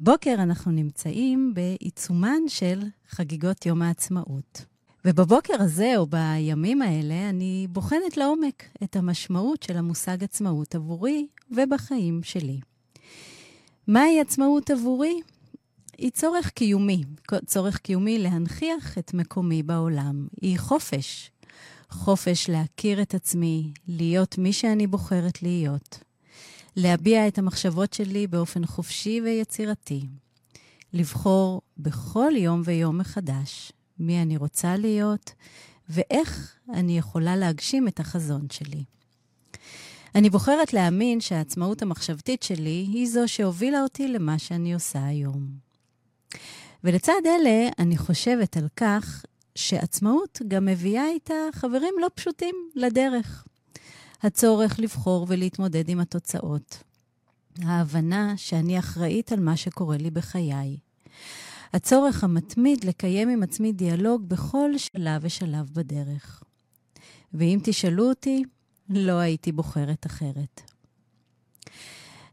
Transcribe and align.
בוקר 0.00 0.34
אנחנו 0.38 0.72
נמצאים 0.72 1.54
בעיצומן 1.54 2.40
של 2.48 2.82
חגיגות 3.08 3.66
יום 3.66 3.82
העצמאות. 3.82 4.64
ובבוקר 5.04 5.62
הזה, 5.62 5.94
או 5.96 6.06
בימים 6.06 6.82
האלה, 6.82 7.28
אני 7.30 7.66
בוחנת 7.70 8.16
לעומק 8.16 8.64
את 8.82 8.96
המשמעות 8.96 9.62
של 9.62 9.76
המושג 9.76 10.24
עצמאות 10.24 10.74
עבורי 10.74 11.26
ובחיים 11.50 12.22
שלי. 12.22 12.60
מהי 13.86 14.20
עצמאות 14.20 14.70
עבורי? 14.70 15.20
היא 15.98 16.10
צורך 16.10 16.50
קיומי, 16.50 17.04
צורך 17.46 17.78
קיומי 17.78 18.18
להנכיח 18.18 18.98
את 18.98 19.14
מקומי 19.14 19.62
בעולם. 19.62 20.28
היא 20.42 20.58
חופש. 20.58 21.30
חופש 21.90 22.50
להכיר 22.50 23.02
את 23.02 23.14
עצמי, 23.14 23.72
להיות 23.88 24.38
מי 24.38 24.52
שאני 24.52 24.86
בוחרת 24.86 25.42
להיות. 25.42 26.07
להביע 26.80 27.28
את 27.28 27.38
המחשבות 27.38 27.92
שלי 27.92 28.26
באופן 28.26 28.66
חופשי 28.66 29.20
ויצירתי. 29.24 30.00
לבחור 30.92 31.62
בכל 31.78 32.32
יום 32.36 32.62
ויום 32.64 32.98
מחדש 32.98 33.72
מי 33.98 34.22
אני 34.22 34.36
רוצה 34.36 34.76
להיות 34.76 35.32
ואיך 35.88 36.56
אני 36.74 36.98
יכולה 36.98 37.36
להגשים 37.36 37.88
את 37.88 38.00
החזון 38.00 38.46
שלי. 38.52 38.84
אני 40.14 40.30
בוחרת 40.30 40.72
להאמין 40.72 41.20
שהעצמאות 41.20 41.82
המחשבתית 41.82 42.42
שלי 42.42 42.86
היא 42.92 43.08
זו 43.08 43.28
שהובילה 43.28 43.82
אותי 43.82 44.08
למה 44.08 44.38
שאני 44.38 44.74
עושה 44.74 45.04
היום. 45.06 45.48
ולצד 46.84 47.22
אלה, 47.26 47.68
אני 47.78 47.96
חושבת 47.96 48.56
על 48.56 48.68
כך 48.76 49.24
שעצמאות 49.54 50.38
גם 50.48 50.64
מביאה 50.64 51.08
איתה 51.08 51.34
חברים 51.52 51.94
לא 52.00 52.08
פשוטים 52.14 52.54
לדרך. 52.74 53.47
הצורך 54.22 54.78
לבחור 54.80 55.26
ולהתמודד 55.28 55.88
עם 55.88 56.00
התוצאות. 56.00 56.82
ההבנה 57.62 58.34
שאני 58.36 58.78
אחראית 58.78 59.32
על 59.32 59.40
מה 59.40 59.56
שקורה 59.56 59.96
לי 59.96 60.10
בחיי. 60.10 60.76
הצורך 61.72 62.24
המתמיד 62.24 62.84
לקיים 62.84 63.28
עם 63.28 63.42
עצמי 63.42 63.72
דיאלוג 63.72 64.28
בכל 64.28 64.70
שלב 64.78 65.20
ושלב 65.22 65.70
בדרך. 65.72 66.42
ואם 67.34 67.58
תשאלו 67.62 68.08
אותי, 68.08 68.44
לא 68.90 69.12
הייתי 69.12 69.52
בוחרת 69.52 70.06
אחרת. 70.06 70.60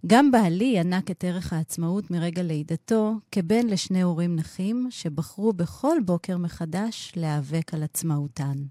גם 0.08 0.32
בעלי 0.32 0.74
ינק 0.76 1.12
את 1.12 1.24
ערך 1.24 1.54
העצמאות 1.54 2.12
מרגע 2.12 2.44
לידתו 2.44 3.14
כבן 3.32 3.68
לשני 3.68 4.02
הורים 4.02 4.36
נכים 4.36 4.88
שבחרו 4.90 5.54
בכל 5.54 5.98
בוקר 6.06 6.38
מחדש 6.38 7.12
להיאבק 7.16 7.74
על 7.74 7.84
עצמאותן. 7.84 8.64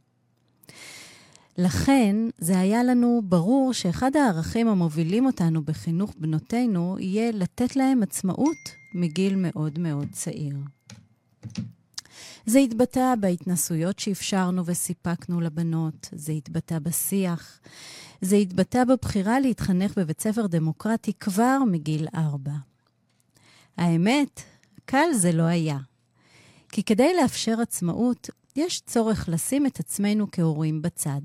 לכן, 1.59 2.17
זה 2.39 2.59
היה 2.59 2.85
לנו 2.85 3.23
ברור 3.25 3.73
שאחד 3.73 4.17
הערכים 4.17 4.69
המובילים 4.69 5.27
אותנו 5.27 5.63
בחינוך 5.63 6.15
בנותינו 6.19 6.97
יהיה 7.01 7.31
לתת 7.33 7.77
להם 7.77 8.03
עצמאות 8.03 8.57
מגיל 8.95 9.37
מאוד 9.37 9.79
מאוד 9.79 10.09
צעיר. 10.13 10.57
זה 12.47 12.59
התבטא 12.59 13.15
בהתנסויות 13.21 13.99
שאפשרנו 13.99 14.67
וסיפקנו 14.67 15.41
לבנות, 15.41 16.09
זה 16.13 16.33
התבטא 16.33 16.79
בשיח, 16.79 17.61
זה 18.21 18.37
התבטא 18.37 18.85
בבחירה 18.85 19.41
להתחנך 19.41 19.99
בבית 19.99 20.21
ספר 20.21 20.47
דמוקרטי 20.47 21.13
כבר 21.21 21.59
מגיל 21.71 22.07
ארבע. 22.15 22.53
האמת, 23.77 24.41
קל 24.85 25.13
זה 25.15 25.33
לא 25.33 25.43
היה. 25.43 25.79
כי 26.69 26.83
כדי 26.83 27.17
לאפשר 27.23 27.61
עצמאות, 27.61 28.31
יש 28.57 28.81
צורך 28.81 29.29
לשים 29.29 29.67
את 29.67 29.81
עצמנו 29.81 30.27
כהורים 30.33 30.83
בצד. 30.83 31.21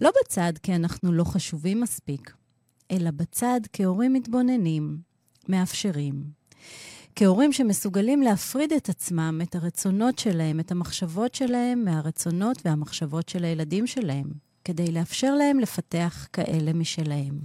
לא 0.00 0.10
בצד 0.20 0.52
כי 0.62 0.74
אנחנו 0.74 1.12
לא 1.12 1.24
חשובים 1.24 1.80
מספיק, 1.80 2.32
אלא 2.90 3.10
בצד 3.10 3.60
כהורים 3.72 4.12
מתבוננים, 4.12 4.98
מאפשרים. 5.48 6.24
כהורים 7.16 7.52
שמסוגלים 7.52 8.22
להפריד 8.22 8.72
את 8.72 8.88
עצמם, 8.88 9.40
את 9.42 9.54
הרצונות 9.54 10.18
שלהם, 10.18 10.60
את 10.60 10.72
המחשבות 10.72 11.34
שלהם, 11.34 11.84
מהרצונות 11.84 12.58
והמחשבות 12.64 13.28
של 13.28 13.44
הילדים 13.44 13.86
שלהם, 13.86 14.26
כדי 14.64 14.92
לאפשר 14.92 15.34
להם 15.34 15.58
לפתח 15.58 16.28
כאלה 16.32 16.72
משלהם. 16.72 17.38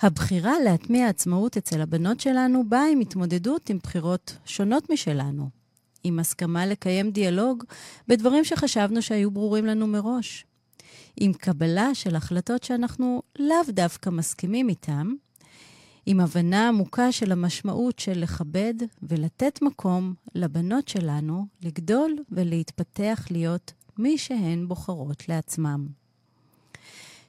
הבחירה 0.00 0.52
להטמיע 0.64 1.08
עצמאות 1.08 1.56
אצל 1.56 1.80
הבנות 1.80 2.20
שלנו 2.20 2.68
באה 2.68 2.88
עם 2.92 3.00
התמודדות 3.00 3.70
עם 3.70 3.78
בחירות 3.82 4.36
שונות 4.44 4.90
משלנו, 4.90 5.50
עם 6.04 6.18
הסכמה 6.18 6.66
לקיים 6.66 7.10
דיאלוג 7.10 7.64
בדברים 8.08 8.44
שחשבנו 8.44 9.02
שהיו 9.02 9.30
ברורים 9.30 9.66
לנו 9.66 9.86
מראש, 9.86 10.46
עם 11.16 11.32
קבלה 11.32 11.94
של 11.94 12.16
החלטות 12.16 12.62
שאנחנו 12.62 13.22
לאו 13.38 13.56
דווקא 13.68 14.10
מסכימים 14.10 14.68
איתן, 14.68 15.06
עם 16.06 16.20
הבנה 16.20 16.68
עמוקה 16.68 17.12
של 17.12 17.32
המשמעות 17.32 17.98
של 17.98 18.18
לכבד 18.18 18.74
ולתת 19.02 19.62
מקום 19.62 20.14
לבנות 20.34 20.88
שלנו 20.88 21.46
לגדול 21.62 22.16
ולהתפתח 22.30 23.26
להיות 23.30 23.72
מי 23.98 24.18
שהן 24.18 24.68
בוחרות 24.68 25.28
לעצמם. 25.28 25.86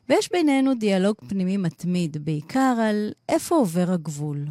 ויש 0.09 0.31
בינינו 0.31 0.73
דיאלוג 0.73 1.15
פנימי 1.27 1.57
מתמיד, 1.57 2.17
בעיקר 2.25 2.77
על 2.89 3.11
איפה 3.29 3.55
עובר 3.55 3.91
הגבול. 3.91 4.45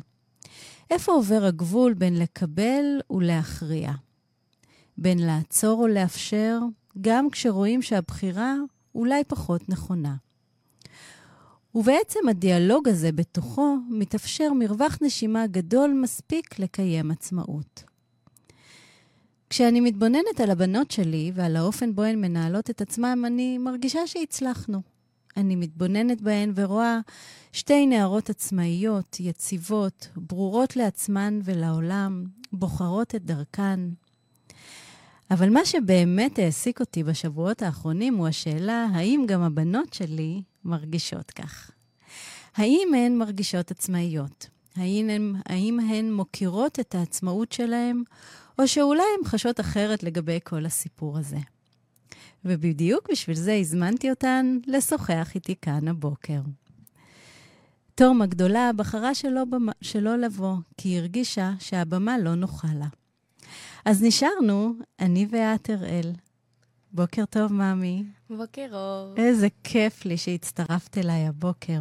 איפה 0.90 1.12
עובר 1.12 1.44
הגבול 1.44 1.94
בין 1.94 2.18
לקבל 2.18 2.84
ולהכריע? 3.10 3.92
בין 4.98 5.18
לעצור 5.18 5.82
או 5.82 5.86
לאפשר, 5.86 6.58
גם 7.00 7.30
כשרואים 7.30 7.82
שהבחירה 7.82 8.54
אולי 8.94 9.24
פחות 9.24 9.68
נכונה. 9.68 10.14
ובעצם 11.74 12.20
הדיאלוג 12.30 12.88
הזה 12.88 13.12
בתוכו 13.12 13.76
מתאפשר 13.90 14.52
מרווח 14.52 14.98
נשימה 15.02 15.46
גדול 15.46 15.92
מספיק 16.02 16.58
לקיים 16.58 17.10
עצמאות. 17.10 17.84
כשאני 19.50 19.80
מתבוננת 19.80 20.40
על 20.42 20.50
הבנות 20.50 20.90
שלי 20.90 21.32
ועל 21.34 21.56
האופן 21.56 21.94
בו 21.94 22.02
הן 22.02 22.20
מנהלות 22.20 22.70
את 22.70 22.80
עצמן, 22.80 23.24
אני 23.24 23.58
מרגישה 23.58 24.06
שהצלחנו. 24.06 24.82
אני 25.36 25.56
מתבוננת 25.56 26.20
בהן 26.20 26.52
ורואה 26.54 27.00
שתי 27.52 27.86
נערות 27.86 28.30
עצמאיות, 28.30 29.16
יציבות, 29.20 30.08
ברורות 30.16 30.76
לעצמן 30.76 31.40
ולעולם, 31.44 32.24
בוחרות 32.52 33.14
את 33.14 33.24
דרכן, 33.24 33.80
אבל 35.32 35.50
מה 35.50 35.64
שבאמת 35.64 36.38
העסיק 36.38 36.80
אותי 36.80 37.02
בשבועות 37.02 37.62
האחרונים 37.62 38.14
הוא 38.14 38.28
השאלה, 38.28 38.86
האם 38.92 39.24
גם 39.28 39.42
הבנות 39.42 39.92
שלי 39.92 40.42
מרגישות 40.64 41.30
כך? 41.30 41.70
האם 42.56 42.88
הן 42.96 43.18
מרגישות 43.18 43.70
עצמאיות? 43.70 44.48
האם 44.76 45.08
הן, 45.10 45.34
האם 45.46 45.80
הן 45.80 46.12
מוקירות 46.12 46.80
את 46.80 46.94
העצמאות 46.94 47.52
שלהן, 47.52 48.02
או 48.58 48.68
שאולי 48.68 49.02
הן 49.18 49.24
חשות 49.24 49.60
אחרת 49.60 50.02
לגבי 50.02 50.38
כל 50.44 50.66
הסיפור 50.66 51.18
הזה? 51.18 51.38
ובדיוק 52.44 53.10
בשביל 53.10 53.36
זה 53.36 53.54
הזמנתי 53.54 54.10
אותן 54.10 54.58
לשוחח 54.66 55.30
איתי 55.34 55.54
כאן 55.62 55.88
הבוקר. 55.88 56.40
תום 57.94 58.22
הגדולה 58.22 58.70
בחרה 58.76 59.14
שלא, 59.14 59.42
שלא 59.80 60.16
לבוא, 60.16 60.56
כי 60.76 60.88
היא 60.88 60.98
הרגישה 60.98 61.52
שהבמה 61.58 62.18
לא 62.18 62.34
נוחה 62.34 62.68
לה. 62.74 63.01
אז 63.84 64.02
נשארנו, 64.02 64.72
אני 65.00 65.26
ואת, 65.30 65.70
אראל. 65.70 66.12
בוקר 66.92 67.24
טוב, 67.30 67.52
ממי. 67.52 68.04
בוקר 68.30 68.68
אור. 68.72 69.14
איזה 69.16 69.48
כיף 69.64 70.04
לי 70.04 70.16
שהצטרפת 70.16 70.98
אליי 70.98 71.26
הבוקר. 71.26 71.80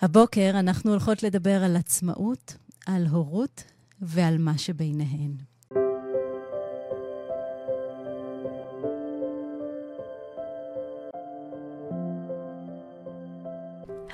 הבוקר 0.00 0.50
אנחנו 0.54 0.90
הולכות 0.90 1.22
לדבר 1.22 1.64
על 1.64 1.76
עצמאות, 1.76 2.56
על 2.86 3.06
הורות 3.06 3.64
ועל 4.00 4.38
מה 4.38 4.58
שביניהן. 4.58 5.32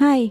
היי, 0.01 0.31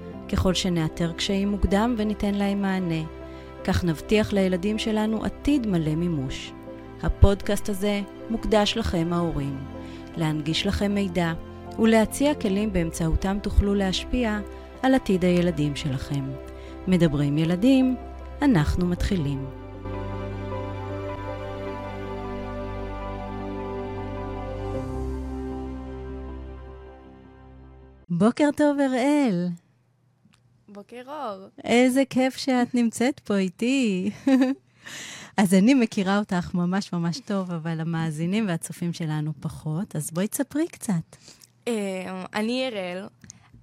ככל 0.31 0.53
שנאתר 0.53 1.11
קשיים 1.11 1.49
מוקדם 1.49 1.95
וניתן 1.97 2.35
להם 2.35 2.61
מענה, 2.61 3.03
כך 3.63 3.83
נבטיח 3.83 4.33
לילדים 4.33 4.77
שלנו 4.77 5.23
עתיד 5.23 5.67
מלא 5.67 5.95
מימוש. 5.95 6.51
הפודקאסט 7.03 7.69
הזה 7.69 8.01
מוקדש 8.29 8.77
לכם 8.77 9.13
ההורים, 9.13 9.57
להנגיש 10.17 10.67
לכם 10.67 10.91
מידע 10.91 11.33
ולהציע 11.79 12.33
כלים 12.33 12.73
באמצעותם 12.73 13.37
תוכלו 13.41 13.75
להשפיע 13.75 14.39
על 14.81 14.93
עתיד 14.93 15.25
הילדים 15.25 15.75
שלכם. 15.75 16.23
מדברים 16.87 17.37
ילדים, 17.37 17.95
אנחנו 18.41 18.85
מתחילים. 18.87 19.45
בוקר 28.09 28.49
טוב, 28.57 28.77
אראל. 28.79 29.60
בוקר 30.71 31.01
אור. 31.07 31.47
איזה 31.63 32.03
כיף 32.09 32.37
שאת 32.37 32.75
נמצאת 32.75 33.19
פה 33.19 33.37
איתי. 33.37 34.11
אז 35.37 35.53
אני 35.53 35.73
מכירה 35.73 36.19
אותך 36.19 36.53
ממש 36.53 36.93
ממש 36.93 37.19
טוב, 37.19 37.51
אבל 37.51 37.79
המאזינים 37.79 38.47
והצופים 38.47 38.93
שלנו 38.93 39.31
פחות, 39.39 39.95
אז 39.95 40.11
בואי 40.11 40.27
תספרי 40.27 40.67
קצת. 40.67 41.15
אה, 41.67 42.23
אני 42.33 42.67
אראל, 42.67 43.07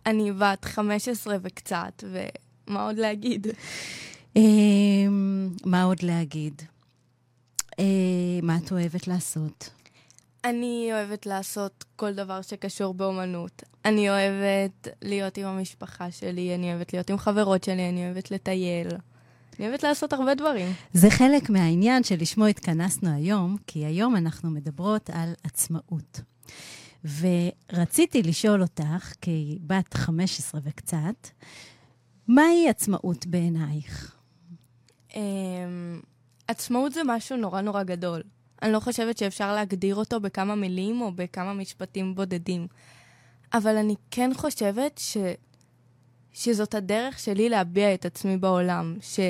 אני 0.06 0.32
בת 0.32 0.64
15 0.64 1.37
וקצת, 1.43 2.05
ומה 2.06 2.87
עוד 2.87 2.99
להגיד? 2.99 3.46
אה, 4.37 4.43
מה 5.64 5.82
עוד 5.82 6.02
להגיד? 6.02 6.62
אה, 7.78 7.84
מה 8.43 8.56
את 8.56 8.72
אוהבת 8.72 9.08
לעשות? 9.08 9.70
אני 10.44 10.88
אוהבת 10.93 11.26
לעשות 11.26 11.84
כל 11.96 12.14
דבר 12.14 12.43
שקשור 12.43 12.94
באומנות. 12.94 13.62
אני 13.88 14.11
אוהבת 14.11 14.88
להיות 15.02 15.38
עם 15.38 15.46
המשפחה 15.46 16.11
שלי, 16.11 16.55
אני 16.55 16.73
אוהבת 16.73 16.93
להיות 16.93 17.11
עם 17.11 17.19
חברות 17.19 17.64
שלי, 17.64 17.88
אני 17.88 18.06
אוהבת 18.06 18.31
לטייל. 18.31 18.88
אני 19.58 19.67
אוהבת 19.69 19.82
לעשות 19.82 20.12
הרבה 20.12 20.35
דברים. 20.35 20.73
זה 20.93 21.11
חלק 21.11 21.50
מהעניין 21.50 22.05
שלשמו 22.05 22.46
התכנסנו 22.46 23.14
היום, 23.14 23.56
כי 23.67 23.85
היום 23.85 24.17
אנחנו 24.17 24.50
מדברות 24.50 25.11
על 25.12 25.32
עצמאות. 25.44 26.20
ורציתי 27.05 28.23
לשאול 28.23 28.62
אותך, 28.62 29.12
כבת 29.23 29.94
15 29.94 30.61
וקצת, 30.64 31.29
מהי 32.29 32.69
עצמאות 32.69 33.26
בעינייך? 33.26 34.17
Um, 35.11 35.14
עצמאות 36.49 36.93
זה 36.93 37.00
משהו 37.06 37.37
נורא 37.37 37.61
נורא 37.61 37.82
גדול. 37.82 38.23
אני 38.62 38.73
לא 38.73 38.81
חושבת 38.81 39.19
שאפשר 39.19 39.55
להגדיר 39.55 39.94
אותו 39.94 40.20
בכמה 40.20 40.55
מילים 40.55 41.00
או 41.00 41.12
בכמה 41.12 41.55
משפטים 41.55 42.14
בודדים. 42.14 42.67
אבל 43.53 43.77
אני 43.77 43.95
כן 44.11 44.31
חושבת 44.35 44.99
ש... 44.99 45.17
שזאת 46.33 46.75
הדרך 46.75 47.19
שלי 47.19 47.49
להביע 47.49 47.95
את 47.95 48.05
עצמי 48.05 48.37
בעולם. 48.37 48.97
ש... 49.00 49.21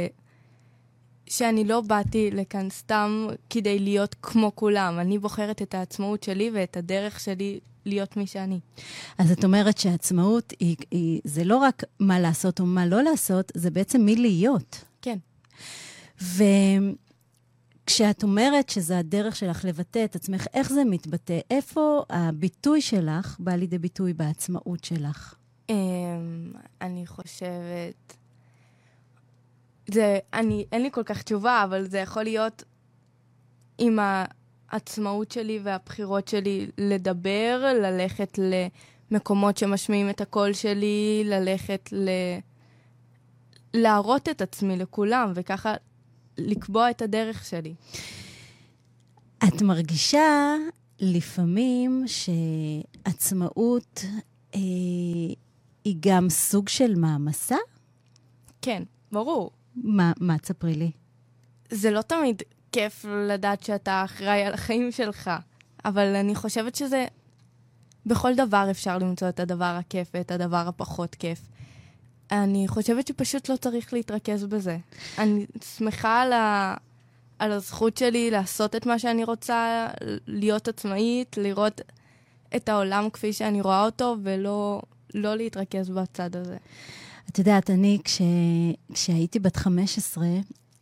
שאני 1.26 1.64
לא 1.64 1.80
באתי 1.80 2.30
לכאן 2.30 2.70
סתם 2.70 3.26
כדי 3.50 3.78
להיות 3.78 4.16
כמו 4.22 4.52
כולם. 4.54 4.98
אני 4.98 5.18
בוחרת 5.18 5.62
את 5.62 5.74
העצמאות 5.74 6.22
שלי 6.22 6.50
ואת 6.54 6.76
הדרך 6.76 7.20
שלי 7.20 7.60
להיות 7.86 8.16
מי 8.16 8.26
שאני. 8.26 8.60
אז 9.18 9.32
את 9.32 9.44
אומרת 9.44 9.78
שעצמאות 9.78 10.52
היא, 10.60 10.76
היא, 10.90 11.20
זה 11.24 11.44
לא 11.44 11.56
רק 11.56 11.84
מה 12.00 12.20
לעשות 12.20 12.60
או 12.60 12.66
מה 12.66 12.86
לא 12.86 13.02
לעשות, 13.02 13.52
זה 13.54 13.70
בעצם 13.70 14.00
מי 14.00 14.16
להיות. 14.16 14.84
כן. 15.02 15.18
וכשאת 17.88 18.22
אומרת 18.22 18.68
שזה 18.68 18.98
הדרך 18.98 19.36
שלך 19.36 19.64
לבטא 19.64 20.04
את 20.04 20.16
עצמך, 20.16 20.46
איך 20.54 20.72
זה 20.72 20.84
מתבטא? 20.84 21.38
איפה 21.50 22.02
הביטוי 22.10 22.80
שלך 22.80 23.36
בא 23.38 23.52
לידי 23.52 23.78
ביטוי 23.78 24.12
בעצמאות 24.12 24.84
שלך? 24.84 25.34
Um, 25.70 25.74
אני 26.80 27.06
חושבת... 27.06 28.16
זה, 29.90 30.18
אני, 30.32 30.66
אין 30.72 30.82
לי 30.82 30.90
כל 30.92 31.02
כך 31.02 31.22
תשובה, 31.22 31.64
אבל 31.64 31.84
זה 31.84 31.98
יכול 31.98 32.22
להיות 32.22 32.62
עם 33.78 33.98
העצמאות 34.70 35.30
שלי 35.30 35.60
והבחירות 35.62 36.28
שלי 36.28 36.70
לדבר, 36.78 37.72
ללכת 37.82 38.38
למקומות 39.10 39.56
שמשמיעים 39.56 40.10
את 40.10 40.20
הקול 40.20 40.52
שלי, 40.52 41.22
ללכת 41.24 41.88
ל... 41.92 42.08
להראות 43.74 44.28
את 44.28 44.42
עצמי 44.42 44.76
לכולם, 44.76 45.32
וככה 45.34 45.74
לקבוע 46.38 46.90
את 46.90 47.02
הדרך 47.02 47.44
שלי. 47.44 47.74
את 49.44 49.62
מרגישה 49.62 50.54
לפעמים 51.00 52.04
שעצמאות 52.06 54.04
אה, 54.54 54.60
היא 55.84 55.96
גם 56.00 56.30
סוג 56.30 56.68
של 56.68 56.94
מעמסה? 56.94 57.56
כן, 58.62 58.82
ברור. 59.12 59.50
מה, 59.76 60.12
מה 60.20 60.38
תספרי 60.38 60.74
לי? 60.74 60.90
זה 61.70 61.90
לא 61.90 62.02
תמיד 62.02 62.42
כיף 62.72 63.04
לדעת 63.28 63.62
שאתה 63.62 64.04
אחראי 64.04 64.42
על 64.42 64.54
החיים 64.54 64.92
שלך, 64.92 65.30
אבל 65.84 66.14
אני 66.16 66.34
חושבת 66.34 66.74
שזה... 66.74 67.06
בכל 68.06 68.34
דבר 68.34 68.66
אפשר 68.70 68.98
למצוא 68.98 69.28
את 69.28 69.40
הדבר 69.40 69.76
הכיף 69.78 70.10
ואת 70.14 70.30
הדבר 70.30 70.68
הפחות 70.68 71.14
כיף. 71.14 71.40
אני 72.32 72.68
חושבת 72.68 73.06
שפשוט 73.06 73.48
לא 73.48 73.56
צריך 73.56 73.92
להתרכז 73.92 74.44
בזה. 74.44 74.78
אני 75.18 75.46
שמחה 75.76 76.20
על, 76.22 76.32
ה... 76.32 76.74
על 77.38 77.52
הזכות 77.52 77.96
שלי 77.96 78.30
לעשות 78.30 78.76
את 78.76 78.86
מה 78.86 78.98
שאני 78.98 79.24
רוצה, 79.24 79.88
להיות 80.26 80.68
עצמאית, 80.68 81.36
לראות 81.36 81.80
את 82.56 82.68
העולם 82.68 83.10
כפי 83.12 83.32
שאני 83.32 83.60
רואה 83.60 83.84
אותו, 83.84 84.16
ולא 84.22 84.82
לא 85.14 85.34
להתרכז 85.34 85.90
בצד 85.90 86.36
הזה. 86.36 86.56
את 87.30 87.38
יודעת, 87.38 87.70
אני, 87.70 87.98
כש... 88.04 88.22
כשהייתי 88.94 89.38
בת 89.38 89.56
15, 89.56 90.26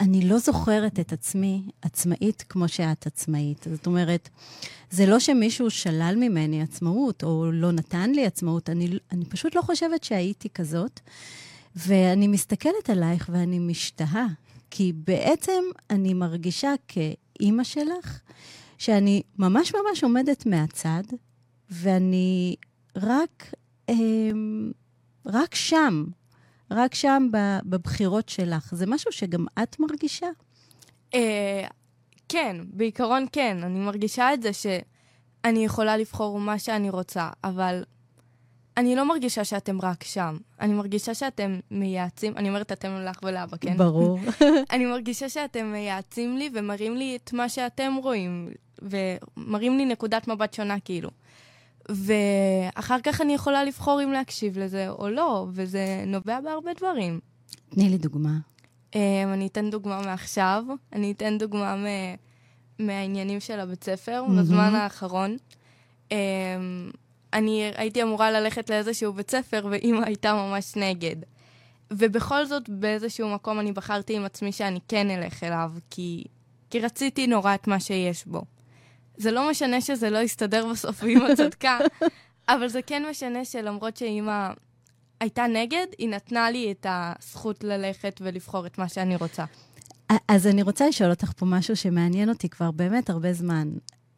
אני 0.01 0.29
לא 0.29 0.39
זוכרת 0.39 1.01
את 1.01 1.13
עצמי 1.13 1.63
עצמאית 1.83 2.45
כמו 2.49 2.69
שאת 2.69 3.07
עצמאית. 3.07 3.67
זאת 3.71 3.87
אומרת, 3.87 4.29
זה 4.91 5.07
לא 5.07 5.19
שמישהו 5.19 5.71
שלל 5.71 6.15
ממני 6.19 6.63
עצמאות 6.63 7.23
או 7.25 7.53
לא 7.53 7.73
נתן 7.73 8.11
לי 8.11 8.27
עצמאות, 8.27 8.71
אני, 8.71 8.99
אני 9.13 9.25
פשוט 9.25 9.55
לא 9.55 9.63
חושבת 9.63 10.05
שהייתי 10.05 10.49
כזאת. 10.49 11.01
ואני 11.77 12.27
מסתכלת 12.27 12.91
עלייך 12.91 13.31
ואני 13.33 13.59
משתהה, 13.59 14.27
כי 14.71 14.93
בעצם 14.93 15.63
אני 15.91 16.15
מרגישה 16.15 16.75
כאימא 16.89 17.65
שלך, 17.65 18.21
שאני 18.79 19.23
ממש 19.39 19.73
ממש 19.75 20.05
עומדת 20.05 20.47
מהצד, 20.47 21.03
ואני 21.71 22.57
רק, 22.97 23.55
אה, 23.89 23.95
רק 25.27 25.55
שם, 25.55 26.05
רק 26.71 26.95
שם 26.95 27.29
בבחירות 27.65 28.29
שלך. 28.29 28.75
זה 28.75 28.87
משהו 28.87 29.13
שגם 29.13 29.47
את 29.63 29.81
מרגישה? 29.81 30.27
אה, 31.15 31.67
כן, 32.29 32.57
בעיקרון 32.65 33.27
כן. 33.33 33.59
אני 33.63 33.79
מרגישה 33.79 34.35
את 34.35 34.43
זה 34.43 34.51
שאני 34.53 35.65
יכולה 35.65 35.97
לבחור 35.97 36.41
מה 36.41 36.59
שאני 36.59 36.91
רוצה, 36.91 37.29
אבל 37.45 37.83
אני 38.77 38.97
לא 38.97 39.09
מרגישה 39.09 39.45
שאתם 39.45 39.81
רק 39.81 40.05
שם. 40.05 40.37
אני 40.61 40.75
מרגישה 40.75 41.15
שאתם 41.15 41.61
מייעצים, 41.71 42.37
אני 42.37 42.49
אומרת 42.49 42.73
אתם 42.73 42.91
לך 43.09 43.19
ולאבא, 43.23 43.57
כן? 43.57 43.77
ברור. 43.77 44.19
אני 44.73 44.87
מרגישה 44.87 45.29
שאתם 45.29 45.73
מייעצים 45.73 46.37
לי 46.37 46.51
ומראים 46.55 46.97
לי 46.97 47.17
את 47.17 47.33
מה 47.33 47.49
שאתם 47.49 47.97
רואים, 48.03 48.49
ומראים 48.83 49.77
לי 49.77 49.85
נקודת 49.85 50.29
מבט 50.29 50.55
שונה, 50.55 50.81
כאילו. 50.81 51.11
ואחר 51.89 53.01
כך 53.03 53.21
אני 53.21 53.35
יכולה 53.35 53.65
לבחור 53.65 54.03
אם 54.05 54.13
להקשיב 54.13 54.59
לזה 54.59 54.89
או 54.89 55.09
לא, 55.09 55.47
וזה 55.51 56.05
נובע 56.07 56.41
בהרבה 56.41 56.71
דברים. 56.79 57.21
תני 57.69 57.89
לי 57.89 57.99
דוגמה. 57.99 58.39
Um, 58.93 58.99
אני 59.33 59.47
אתן 59.47 59.71
דוגמה 59.71 60.03
מעכשיו, 60.03 60.65
אני 60.93 61.13
אתן 61.13 61.39
דוגמה 61.39 61.77
מ- 61.77 62.17
מהעניינים 62.87 63.41
של 63.41 63.61
הבית 63.61 63.85
ספר, 63.85 64.25
mm-hmm. 64.27 64.41
בזמן 64.41 64.75
האחרון. 64.75 65.37
Um, 66.09 66.13
אני 67.33 67.71
הייתי 67.77 68.03
אמורה 68.03 68.31
ללכת 68.31 68.71
לאיזשהו 68.71 69.13
בית 69.13 69.31
ספר, 69.31 69.67
ואימא 69.71 70.05
הייתה 70.05 70.35
ממש 70.35 70.77
נגד. 70.77 71.17
ובכל 71.91 72.47
זאת, 72.47 72.69
באיזשהו 72.69 73.29
מקום 73.29 73.61
אני 73.61 73.73
בחרתי 73.73 74.17
עם 74.17 74.25
עצמי 74.25 74.53
שאני 74.53 74.79
כן 74.89 75.11
אלך 75.11 75.43
אליו, 75.43 75.73
כי, 75.91 76.25
כי 76.71 76.81
רציתי 76.81 77.27
נורא 77.27 77.55
את 77.55 77.67
מה 77.67 77.81
שיש 77.81 78.27
בו. 78.27 78.43
זה 79.17 79.31
לא 79.31 79.51
משנה 79.51 79.81
שזה 79.81 80.11
לא 80.11 80.19
יסתדר 80.19 80.67
בסוף 80.67 81.03
ואימא 81.03 81.35
צדקה, 81.37 81.79
אבל 82.49 82.69
זה 82.69 82.83
כן 82.83 83.03
משנה 83.11 83.45
שלמרות 83.45 83.97
שאימא 83.97 84.49
הייתה 85.21 85.47
נגד, 85.47 85.87
היא 85.99 86.09
נתנה 86.09 86.51
לי 86.51 86.73
את 86.73 86.87
הזכות 86.89 87.65
ללכת 87.65 88.21
ולבחור 88.25 88.67
את 88.67 88.79
מה 88.79 88.89
שאני 88.89 89.17
רוצה. 89.17 89.45
אז 90.29 90.47
אני 90.47 90.63
רוצה 90.63 90.89
לשאול 90.89 91.11
אותך 91.11 91.33
פה 91.37 91.47
משהו 91.47 91.77
שמעניין 91.77 92.29
אותי 92.29 92.49
כבר 92.49 92.71
באמת 92.71 93.11
הרבה 93.11 93.33
זמן. 93.33 93.69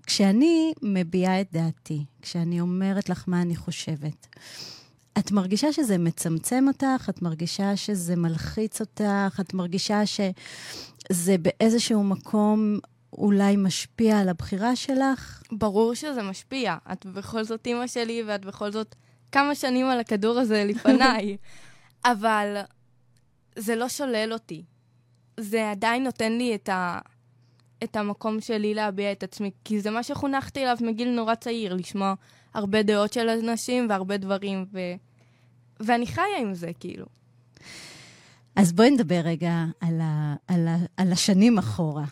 כשאני 0.07 0.73
מביעה 0.83 1.41
את 1.41 1.53
דעתי, 1.53 2.05
כשאני 2.23 2.61
אומרת 2.61 3.09
לך 3.09 3.25
מה 3.27 3.43
אני 3.43 3.57
חושבת, 3.57 4.27
את 5.19 5.33
מרגישה 5.33 5.73
שזה 5.73 5.99
מצמצם 5.99 6.65
אותך? 6.69 7.09
את 7.09 7.23
מרגישה 7.23 7.77
שזה 7.77 8.17
מלחיץ 8.17 8.81
אותך? 8.81 9.41
את 9.41 9.55
מרגישה 9.55 10.07
שזה 10.07 11.37
באיזשהו 11.39 12.05
מקום 12.05 12.79
אולי 13.13 13.57
משפיע 13.57 14.19
על 14.19 14.29
הבחירה 14.29 14.77
שלך? 14.77 15.43
ברור 15.53 15.95
שזה 15.95 16.23
משפיע. 16.23 16.77
את 16.93 17.07
בכל 17.07 17.45
זאת 17.45 17.67
אימא 17.67 17.87
שלי, 17.87 18.23
ואת 18.27 18.45
בכל 18.45 18.73
זאת 18.73 18.95
כמה 19.33 19.55
שנים 19.55 19.87
על 19.87 20.01
הכדור 20.01 20.39
הזה 20.39 20.65
לפניי. 20.65 21.37
אבל 22.05 22.57
זה 23.57 23.77
לא 23.77 23.89
שולל 23.89 24.33
אותי. 24.33 24.65
זה 25.41 25.71
עדיין 25.71 26.05
נותן 26.05 26.33
לי 26.33 26.55
את, 26.55 26.69
ה... 26.69 26.99
את 27.85 27.97
המקום 27.97 28.41
שלי 28.41 28.75
להביע 28.75 29.13
את 29.13 29.23
עצמי, 29.23 29.51
כי 29.65 29.81
זה 29.81 29.91
מה 29.91 30.03
שחונכתי 30.03 30.63
אליו 30.63 30.77
מגיל 30.81 31.11
נורא 31.11 31.35
צעיר, 31.35 31.75
לשמוע 31.75 32.15
הרבה 32.55 32.83
דעות 32.83 33.13
של 33.13 33.29
אנשים 33.29 33.87
והרבה 33.89 34.17
דברים, 34.17 34.67
ו... 34.73 34.79
ואני 35.81 36.07
חיה 36.07 36.39
עם 36.41 36.55
זה, 36.55 36.71
כאילו. 36.81 37.07
אז 38.59 38.73
בואי 38.73 38.91
נדבר 38.91 39.21
רגע 39.25 39.65
על, 39.81 40.01
ה, 40.01 40.35
על, 40.49 40.69
ה, 40.69 40.77
על 40.97 41.13
השנים 41.13 41.59
אחורה. 41.59 42.05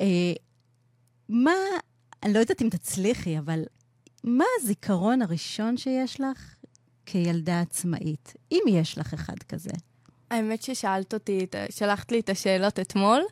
אה, 0.00 0.32
מה, 1.28 1.52
אני 2.22 2.32
לא 2.32 2.38
יודעת 2.38 2.62
אם 2.62 2.68
תצליחי, 2.68 3.38
אבל 3.38 3.62
מה 4.24 4.44
הזיכרון 4.60 5.22
הראשון 5.22 5.76
שיש 5.76 6.20
לך 6.20 6.54
כילדה 7.06 7.60
עצמאית, 7.60 8.34
אם 8.52 8.60
יש 8.68 8.98
לך 8.98 9.14
אחד 9.14 9.38
כזה? 9.48 9.70
האמת 10.30 10.62
ששאלת 10.62 11.14
אותי, 11.14 11.46
שלחת 11.70 12.12
לי 12.12 12.20
את 12.20 12.28
השאלות 12.28 12.80
אתמול, 12.80 13.22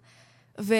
ובזמן 0.58 0.72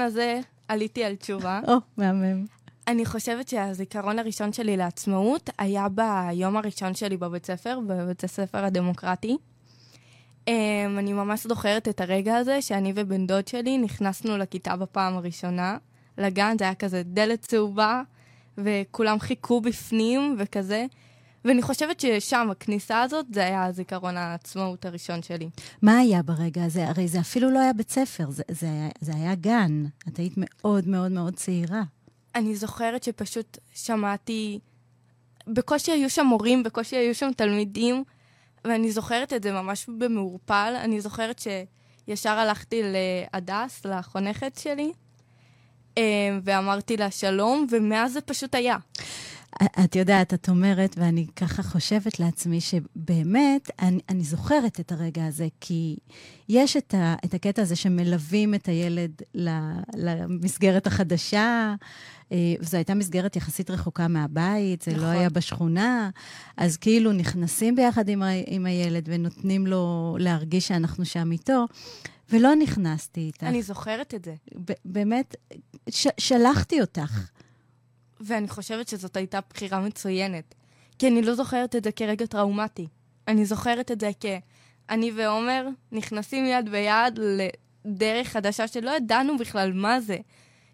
הזה 0.00 0.40
עליתי 0.68 1.04
על 1.04 1.14
תשובה. 1.14 1.60
או, 1.68 1.76
מהמם. 1.96 2.55
אני 2.88 3.06
חושבת 3.06 3.48
שהזיכרון 3.48 4.18
הראשון 4.18 4.52
שלי 4.52 4.76
לעצמאות 4.76 5.50
היה 5.58 5.86
ביום 5.88 6.56
הראשון 6.56 6.94
שלי 6.94 7.16
בבית 7.16 7.46
ספר, 7.46 7.78
בבית 7.86 8.24
הספר 8.24 8.64
הדמוקרטי. 8.64 9.36
Um, 9.36 10.48
אני 10.98 11.12
ממש 11.12 11.46
זוכרת 11.46 11.88
את 11.88 12.00
הרגע 12.00 12.36
הזה 12.36 12.62
שאני 12.62 12.92
ובן 12.96 13.26
דוד 13.26 13.48
שלי 13.48 13.78
נכנסנו 13.78 14.38
לכיתה 14.38 14.76
בפעם 14.76 15.16
הראשונה, 15.16 15.76
לגן, 16.18 16.56
זה 16.58 16.64
היה 16.64 16.74
כזה 16.74 17.02
דלת 17.02 17.40
צהובה, 17.40 18.02
וכולם 18.58 19.20
חיכו 19.20 19.60
בפנים 19.60 20.36
וכזה. 20.38 20.86
ואני 21.44 21.62
חושבת 21.62 22.00
ששם, 22.00 22.48
הכניסה 22.50 23.02
הזאת, 23.02 23.26
זה 23.32 23.44
היה 23.44 23.64
הזיכרון 23.64 24.16
העצמאות 24.16 24.84
הראשון 24.84 25.22
שלי. 25.22 25.48
מה 25.82 25.98
היה 25.98 26.22
ברגע 26.22 26.64
הזה? 26.64 26.88
הרי 26.88 27.08
זה 27.08 27.20
אפילו 27.20 27.50
לא 27.50 27.58
היה 27.58 27.72
בית 27.72 27.90
ספר, 27.90 28.30
זה, 28.30 28.42
זה, 28.48 28.66
היה, 28.66 28.88
זה 29.00 29.12
היה 29.14 29.34
גן. 29.34 29.84
את 30.08 30.16
היית 30.18 30.34
מאוד 30.36 30.88
מאוד 30.88 31.12
מאוד 31.12 31.34
צעירה. 31.34 31.82
אני 32.36 32.56
זוכרת 32.56 33.02
שפשוט 33.02 33.58
שמעתי... 33.74 34.58
בקושי 35.46 35.92
היו 35.92 36.10
שם 36.10 36.26
מורים, 36.26 36.62
בקושי 36.62 36.96
היו 36.96 37.14
שם 37.14 37.30
תלמידים, 37.36 38.04
ואני 38.64 38.92
זוכרת 38.92 39.32
את 39.32 39.42
זה 39.42 39.52
ממש 39.52 39.86
במעורפל. 39.98 40.74
אני 40.80 41.00
זוכרת 41.00 41.38
שישר 41.38 42.30
הלכתי 42.30 42.82
להדס, 42.82 43.84
לחונכת 43.84 44.58
שלי, 44.58 44.92
אה, 45.98 46.02
ואמרתי 46.44 46.96
לה 46.96 47.10
שלום, 47.10 47.66
ומאז 47.70 48.12
זה 48.12 48.20
פשוט 48.20 48.54
היה. 48.54 48.76
את 49.84 49.96
יודעת, 49.96 50.34
את 50.34 50.48
אומרת, 50.48 50.96
ואני 50.98 51.26
ככה 51.36 51.62
חושבת 51.62 52.20
לעצמי, 52.20 52.60
שבאמת, 52.60 53.70
אני, 53.82 54.00
אני 54.08 54.24
זוכרת 54.24 54.80
את 54.80 54.92
הרגע 54.92 55.26
הזה, 55.26 55.48
כי 55.60 55.96
יש 56.48 56.76
את, 56.76 56.94
ה, 56.94 57.14
את 57.24 57.34
הקטע 57.34 57.62
הזה 57.62 57.76
שמלווים 57.76 58.54
את 58.54 58.68
הילד 58.68 59.10
למסגרת 59.94 60.86
החדשה. 60.86 61.74
אה, 62.32 62.54
זו 62.60 62.76
הייתה 62.76 62.94
מסגרת 62.94 63.36
יחסית 63.36 63.70
רחוקה 63.70 64.08
מהבית, 64.08 64.82
זה 64.82 64.90
לא 64.90 64.96
נכון. 64.96 65.12
לא 65.12 65.18
היה 65.18 65.30
בשכונה, 65.30 66.10
אז 66.56 66.76
כאילו 66.76 67.12
נכנסים 67.12 67.74
ביחד 67.74 68.08
עם, 68.08 68.22
ה, 68.22 68.28
עם 68.46 68.66
הילד 68.66 69.08
ונותנים 69.12 69.66
לו 69.66 70.16
להרגיש 70.20 70.68
שאנחנו 70.68 71.04
שם 71.04 71.32
איתו. 71.32 71.64
ולא 72.30 72.54
נכנסתי 72.54 73.20
איתך. 73.20 73.42
אני 73.42 73.62
זוכרת 73.62 74.14
את 74.14 74.24
זה. 74.24 74.34
באמת, 74.84 75.36
ש- 75.90 76.06
שלחתי 76.18 76.80
אותך. 76.80 77.20
ואני 78.20 78.48
חושבת 78.48 78.88
שזאת 78.88 79.16
הייתה 79.16 79.38
בחירה 79.50 79.80
מצוינת. 79.80 80.54
כי 80.98 81.08
אני 81.08 81.22
לא 81.22 81.34
זוכרת 81.34 81.76
את 81.76 81.84
זה 81.84 81.92
כרגע 81.92 82.26
טראומטי. 82.26 82.86
אני 83.28 83.44
זוכרת 83.44 83.90
את 83.90 84.00
זה 84.00 84.10
כ"אני 84.20 85.12
ועומר 85.16 85.68
נכנסים 85.92 86.46
יד 86.46 86.68
ביד 86.68 87.18
לדרך 87.18 88.28
חדשה 88.28 88.68
שלא 88.68 88.90
ידענו 88.90 89.38
בכלל 89.38 89.72
מה 89.72 90.00
זה. 90.00 90.16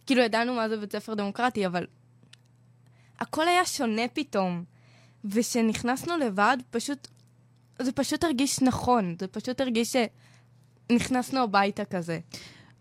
כאילו, 0.06 0.22
ידענו 0.22 0.54
מה 0.54 0.68
זה 0.68 0.76
בית 0.76 0.92
ספר 0.92 1.14
דמוקרטי, 1.14 1.66
אבל 1.66 1.86
הכל 3.20 3.48
היה 3.48 3.64
שונה 3.64 4.08
פתאום. 4.12 4.64
וכשנכנסנו 5.24 6.16
לבד, 6.16 6.56
פשוט, 6.70 7.08
זה 7.82 7.92
פשוט 7.92 8.24
הרגיש 8.24 8.62
נכון. 8.62 9.16
זה 9.20 9.26
פשוט 9.26 9.60
הרגיש 9.60 9.96
שנכנסנו 10.88 11.40
הביתה 11.42 11.84
כזה. 11.84 12.20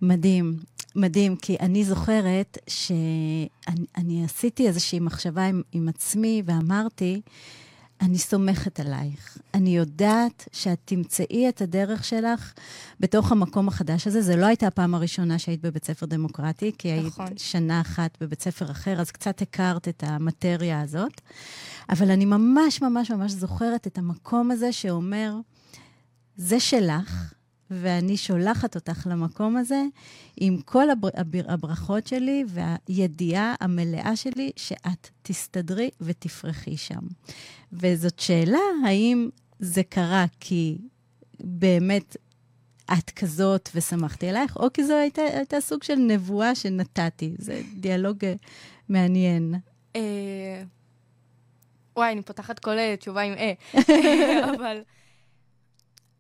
מדהים. 0.01 0.59
מדהים, 0.95 1.35
כי 1.35 1.57
אני 1.59 1.83
זוכרת 1.83 2.57
שאני 2.67 4.23
עשיתי 4.25 4.67
איזושהי 4.67 4.99
מחשבה 4.99 5.45
עם, 5.45 5.61
עם 5.71 5.89
עצמי 5.89 6.43
ואמרתי, 6.45 7.21
אני 8.01 8.17
סומכת 8.17 8.79
עלייך. 8.79 9.37
אני 9.53 9.77
יודעת 9.77 10.47
שאת 10.51 10.79
תמצאי 10.85 11.49
את 11.49 11.61
הדרך 11.61 12.03
שלך 12.03 12.53
בתוך 12.99 13.31
המקום 13.31 13.67
החדש 13.67 14.07
הזה. 14.07 14.21
זו 14.21 14.35
לא 14.35 14.45
הייתה 14.45 14.67
הפעם 14.67 14.95
הראשונה 14.95 15.39
שהיית 15.39 15.61
בבית 15.61 15.85
ספר 15.85 16.05
דמוקרטי, 16.05 16.71
כי 16.77 17.01
נכון. 17.01 17.25
היית 17.25 17.39
שנה 17.39 17.81
אחת 17.81 18.17
בבית 18.21 18.41
ספר 18.41 18.71
אחר, 18.71 19.01
אז 19.01 19.11
קצת 19.11 19.41
הכרת 19.41 19.87
את 19.87 20.03
המטריה 20.07 20.81
הזאת. 20.81 21.21
אבל 21.89 22.11
אני 22.11 22.25
ממש 22.25 22.81
ממש 22.81 23.11
ממש 23.11 23.31
זוכרת 23.31 23.87
את 23.87 23.97
המקום 23.97 24.51
הזה 24.51 24.71
שאומר, 24.71 25.35
זה 26.35 26.59
שלך, 26.59 27.33
ואני 27.71 28.17
שולחת 28.17 28.75
אותך 28.75 29.07
למקום 29.11 29.57
הזה 29.57 29.83
עם 30.37 30.61
כל 30.61 30.89
הבר... 30.89 31.09
הברכות 31.47 32.07
שלי 32.07 32.43
והידיעה 32.47 33.55
המלאה 33.59 34.15
שלי 34.15 34.51
שאת 34.55 35.09
תסתדרי 35.21 35.89
ותפרחי 36.01 36.77
שם. 36.77 37.01
וזאת 37.73 38.19
שאלה, 38.19 38.59
האם 38.85 39.29
זה 39.59 39.83
קרה 39.83 40.25
כי 40.39 40.77
באמת 41.39 42.17
את 42.93 43.09
כזאת 43.09 43.69
ושמחתי 43.75 44.29
עלייך, 44.29 44.57
או 44.57 44.73
כי 44.73 44.83
זו 44.83 44.95
הייתה, 44.95 45.21
הייתה 45.21 45.61
סוג 45.61 45.83
של 45.83 45.95
נבואה 45.95 46.55
שנתתי. 46.55 47.35
זה 47.37 47.61
דיאלוג 47.75 48.25
אה, 48.25 48.33
מעניין. 48.89 49.55
אה, 49.95 50.63
וואי, 51.95 52.11
אני 52.11 52.21
פותחת 52.21 52.59
כל 52.59 52.95
תשובה 52.95 53.21
עם 53.21 53.33
אה, 53.33 53.53
אבל 54.55 54.81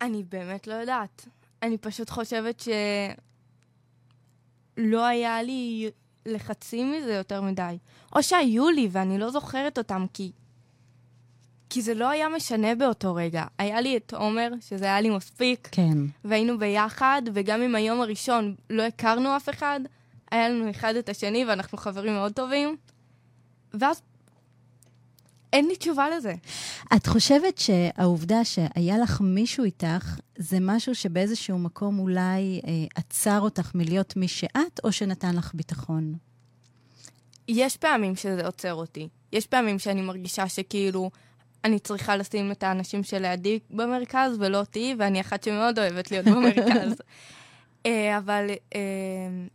אני 0.01 0.23
באמת 0.23 0.67
לא 0.67 0.73
יודעת. 0.73 1.27
אני 1.63 1.77
פשוט 1.77 2.09
חושבת 2.09 2.63
שלא 4.77 5.05
היה 5.05 5.43
לי 5.43 5.89
לחצים 6.25 6.91
מזה 6.91 7.13
יותר 7.13 7.41
מדי. 7.41 7.77
או 8.15 8.23
שהיו 8.23 8.69
לי 8.69 8.89
ואני 8.91 9.17
לא 9.17 9.31
זוכרת 9.31 9.77
אותם 9.77 10.05
כי... 10.13 10.31
כי 11.69 11.81
זה 11.81 11.93
לא 11.93 12.09
היה 12.09 12.29
משנה 12.29 12.75
באותו 12.75 13.15
רגע. 13.15 13.45
היה 13.57 13.81
לי 13.81 13.97
את 13.97 14.13
עומר, 14.13 14.49
שזה 14.61 14.85
היה 14.85 15.01
לי 15.01 15.09
מספיק. 15.09 15.69
כן. 15.71 15.97
והיינו 16.23 16.59
ביחד, 16.59 17.21
וגם 17.33 17.61
אם 17.61 17.75
היום 17.75 18.01
הראשון 18.01 18.55
לא 18.69 18.83
הכרנו 18.83 19.35
אף 19.35 19.49
אחד, 19.49 19.79
היה 20.31 20.49
לנו 20.49 20.69
אחד 20.69 20.95
את 20.95 21.09
השני 21.09 21.45
ואנחנו 21.45 21.77
חברים 21.77 22.13
מאוד 22.13 22.33
טובים. 22.33 22.77
ואז 23.73 24.01
אין 25.53 25.67
לי 25.67 25.75
תשובה 25.75 26.09
לזה. 26.09 26.33
את 26.95 27.07
חושבת 27.07 27.57
שהעובדה 27.57 28.45
שהיה 28.45 28.97
לך 28.97 29.21
מישהו 29.21 29.63
איתך, 29.63 30.19
זה 30.37 30.57
משהו 30.61 30.95
שבאיזשהו 30.95 31.59
מקום 31.59 31.99
אולי 31.99 32.61
אה, 32.67 32.71
עצר 32.95 33.39
אותך 33.39 33.75
מלהיות 33.75 34.17
מי 34.17 34.27
שאת, 34.27 34.79
או 34.83 34.91
שנתן 34.91 35.35
לך 35.35 35.51
ביטחון? 35.53 36.13
יש 37.47 37.77
פעמים 37.77 38.15
שזה 38.15 38.45
עוצר 38.45 38.73
אותי. 38.73 39.07
יש 39.33 39.47
פעמים 39.47 39.79
שאני 39.79 40.01
מרגישה 40.01 40.49
שכאילו 40.49 41.11
אני 41.63 41.79
צריכה 41.79 42.15
לשים 42.15 42.51
את 42.51 42.63
האנשים 42.63 43.03
שלידי 43.03 43.59
במרכז 43.69 44.37
ולא 44.39 44.59
אותי, 44.59 44.95
ואני 44.99 45.21
אחת 45.21 45.43
שמאוד 45.43 45.79
אוהבת 45.79 46.11
להיות 46.11 46.25
במרכז. 46.25 46.93
אה, 47.85 48.17
אבל 48.17 48.49
אה, 48.75 48.79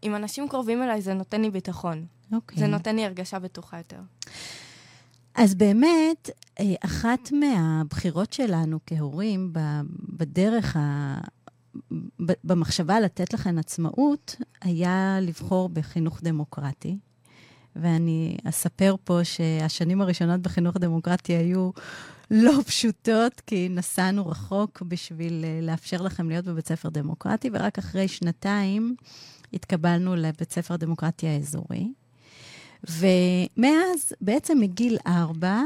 עם 0.02 0.14
אנשים 0.14 0.48
קרובים 0.48 0.82
אליי 0.82 1.02
זה 1.02 1.14
נותן 1.14 1.42
לי 1.42 1.50
ביטחון. 1.50 2.06
אוקיי. 2.32 2.58
זה 2.58 2.66
נותן 2.66 2.96
לי 2.96 3.04
הרגשה 3.04 3.38
בטוחה 3.38 3.78
יותר. 3.78 4.00
אז 5.36 5.54
באמת, 5.54 6.30
אה, 6.60 6.74
אחת 6.80 7.32
מהבחירות 7.32 8.32
שלנו 8.32 8.78
כהורים 8.86 9.52
בדרך 10.08 10.76
ה... 10.76 11.18
במחשבה 12.20 13.00
לתת 13.00 13.34
לכם 13.34 13.58
עצמאות, 13.58 14.36
היה 14.62 15.18
לבחור 15.22 15.68
בחינוך 15.68 16.22
דמוקרטי. 16.22 16.98
ואני 17.76 18.36
אספר 18.44 18.94
פה 19.04 19.24
שהשנים 19.24 20.00
הראשונות 20.00 20.40
בחינוך 20.40 20.76
דמוקרטי 20.76 21.32
היו 21.32 21.70
לא 22.30 22.52
פשוטות, 22.66 23.40
כי 23.46 23.68
נסענו 23.68 24.26
רחוק 24.26 24.82
בשביל 24.82 25.44
אה, 25.44 25.60
לאפשר 25.62 26.02
לכם 26.02 26.28
להיות 26.28 26.44
בבית 26.44 26.68
ספר 26.68 26.88
דמוקרטי, 26.88 27.50
ורק 27.52 27.78
אחרי 27.78 28.08
שנתיים 28.08 28.96
התקבלנו 29.52 30.16
לבית 30.16 30.52
ספר 30.52 30.76
דמוקרטי 30.76 31.28
האזורי. 31.28 31.92
ומאז, 32.90 34.12
בעצם 34.20 34.58
מגיל 34.60 34.98
ארבע, 35.06 35.62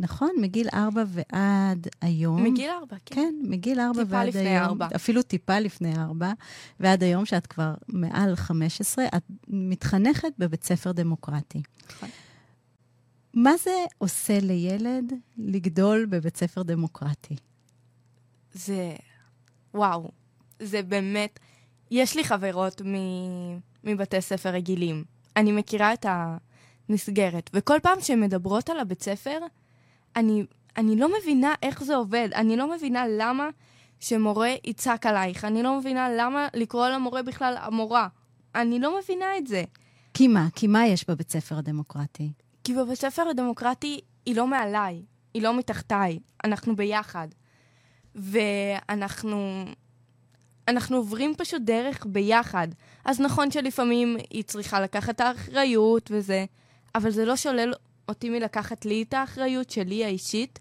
נכון? 0.00 0.30
מגיל 0.40 0.68
ארבע 0.74 1.04
ועד 1.08 1.88
היום. 2.00 2.44
מגיל 2.44 2.70
ארבע, 2.70 2.96
כן. 3.06 3.14
כן, 3.14 3.34
מגיל 3.42 3.80
ארבע 3.80 4.02
ועד 4.08 4.12
היום. 4.12 4.32
טיפה 4.32 4.38
לפני 4.38 4.58
ארבע. 4.58 4.88
אפילו 4.96 5.22
טיפה 5.22 5.58
לפני 5.58 5.98
ארבע, 5.98 6.32
ועד 6.80 7.02
היום, 7.02 7.26
שאת 7.26 7.46
כבר 7.46 7.74
מעל 7.88 8.36
חמש 8.36 8.80
עשרה, 8.80 9.04
את 9.16 9.22
מתחנכת 9.48 10.32
בבית 10.38 10.64
ספר 10.64 10.92
דמוקרטי. 10.92 11.62
נכון. 11.90 12.08
מה 13.34 13.56
זה 13.56 13.84
עושה 13.98 14.38
לילד 14.40 15.12
לגדול 15.38 16.06
בבית 16.10 16.36
ספר 16.36 16.62
דמוקרטי? 16.62 17.36
זה... 18.52 18.94
וואו. 19.74 20.10
זה 20.58 20.82
באמת... 20.82 21.38
יש 21.90 22.16
לי 22.16 22.24
חברות 22.24 22.82
מ... 22.82 22.94
מבתי 23.84 24.20
ספר 24.20 24.48
רגילים. 24.48 25.04
אני 25.36 25.52
מכירה 25.52 25.92
את 25.92 26.06
המסגרת, 26.92 27.50
וכל 27.54 27.78
פעם 27.82 28.00
שהן 28.00 28.20
מדברות 28.20 28.70
על 28.70 28.78
הבית 28.78 29.02
ספר, 29.02 29.38
אני, 30.16 30.44
אני 30.76 30.96
לא 30.96 31.08
מבינה 31.18 31.54
איך 31.62 31.84
זה 31.84 31.96
עובד. 31.96 32.28
אני 32.34 32.56
לא 32.56 32.74
מבינה 32.76 33.04
למה 33.08 33.48
שמורה 34.00 34.54
יצעק 34.64 35.06
עלייך. 35.06 35.44
אני 35.44 35.62
לא 35.62 35.78
מבינה 35.78 36.08
למה 36.18 36.48
לקרוא 36.54 36.88
למורה 36.88 37.22
בכלל 37.22 37.54
המורה. 37.60 38.08
אני 38.54 38.78
לא 38.78 38.98
מבינה 38.98 39.38
את 39.38 39.46
זה. 39.46 39.64
כי 40.14 40.28
מה? 40.28 40.48
כי 40.54 40.66
מה 40.66 40.86
יש 40.86 41.10
בבית 41.10 41.32
ספר 41.32 41.58
הדמוקרטי? 41.58 42.32
כי 42.64 42.74
בבית 42.74 42.98
ספר 42.98 43.22
הדמוקרטי 43.28 44.00
היא 44.26 44.36
לא 44.36 44.46
מעליי, 44.46 45.02
היא 45.34 45.42
לא 45.42 45.58
מתחתיי, 45.58 46.18
אנחנו 46.44 46.76
ביחד. 46.76 47.28
ואנחנו 48.14 49.64
אנחנו 50.68 50.96
עוברים 50.96 51.34
פשוט 51.38 51.62
דרך 51.62 52.06
ביחד. 52.06 52.68
אז 53.04 53.20
נכון 53.20 53.50
שלפעמים 53.50 54.16
היא 54.30 54.44
צריכה 54.44 54.80
לקחת 54.80 55.14
את 55.14 55.20
האחריות 55.20 56.10
וזה, 56.14 56.44
אבל 56.94 57.10
זה 57.10 57.24
לא 57.24 57.36
שולל 57.36 57.72
אותי 58.08 58.30
מלקחת 58.30 58.84
לי 58.84 59.02
את 59.02 59.14
האחריות 59.14 59.70
שלי 59.70 60.04
האישית, 60.04 60.58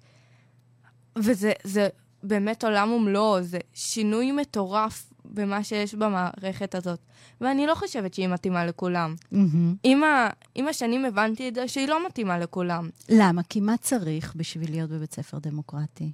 וזה 1.18 1.52
זה 1.64 1.90
באמת 2.24 2.64
עולם 2.64 2.92
ומלואו, 2.92 3.42
זה 3.42 3.60
שינוי 3.74 4.32
מטורף 4.32 5.14
במה 5.26 5.64
שיש 5.64 5.96
במערכת 5.96 6.76
הזאת. 6.76 7.00
ואני 7.42 7.68
לא 7.68 7.76
חושבת 7.76 8.14
שהיא 8.14 8.28
מתאימה 8.28 8.66
לכולם. 8.66 9.16
Mm-hmm. 9.34 9.36
עם, 9.84 10.04
ה, 10.04 10.30
עם 10.56 10.68
השנים 10.68 11.06
הבנתי 11.06 11.48
את 11.48 11.56
זה 11.56 11.68
שהיא 11.68 11.88
לא 11.88 12.06
מתאימה 12.06 12.40
לכולם. 12.40 12.90
למה? 13.10 13.44
כי 13.44 13.60
מה 13.60 13.78
צריך 13.78 14.34
בשביל 14.36 14.72
להיות 14.72 14.90
בבית 14.90 15.14
ספר 15.14 15.40
דמוקרטי? 15.40 16.12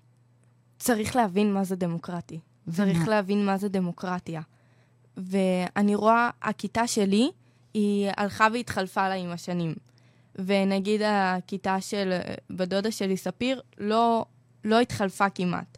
צריך 0.80 1.16
להבין 1.16 1.54
מה 1.54 1.64
זה 1.64 1.76
דמוקרטי. 1.76 2.40
צריך 2.76 3.08
להבין 3.08 3.46
מה 3.46 3.58
זה 3.58 3.70
דמוקרטיה. 3.70 4.42
ואני 5.18 5.96
רואה, 5.96 6.30
הכיתה 6.42 6.88
שלי, 6.88 7.32
היא 7.74 8.10
הלכה 8.18 8.48
והתחלפה 8.54 9.10
לה 9.10 9.14
עם 9.14 9.32
השנים. 9.32 9.76
ונגיד 10.38 11.02
הכיתה 11.06 11.82
של 11.82 12.20
בדודה 12.50 12.92
שלי, 12.92 13.18
ספיר, 13.18 13.62
לא, 13.78 14.26
לא 14.64 14.80
התחלפה 14.80 15.30
כמעט. 15.30 15.78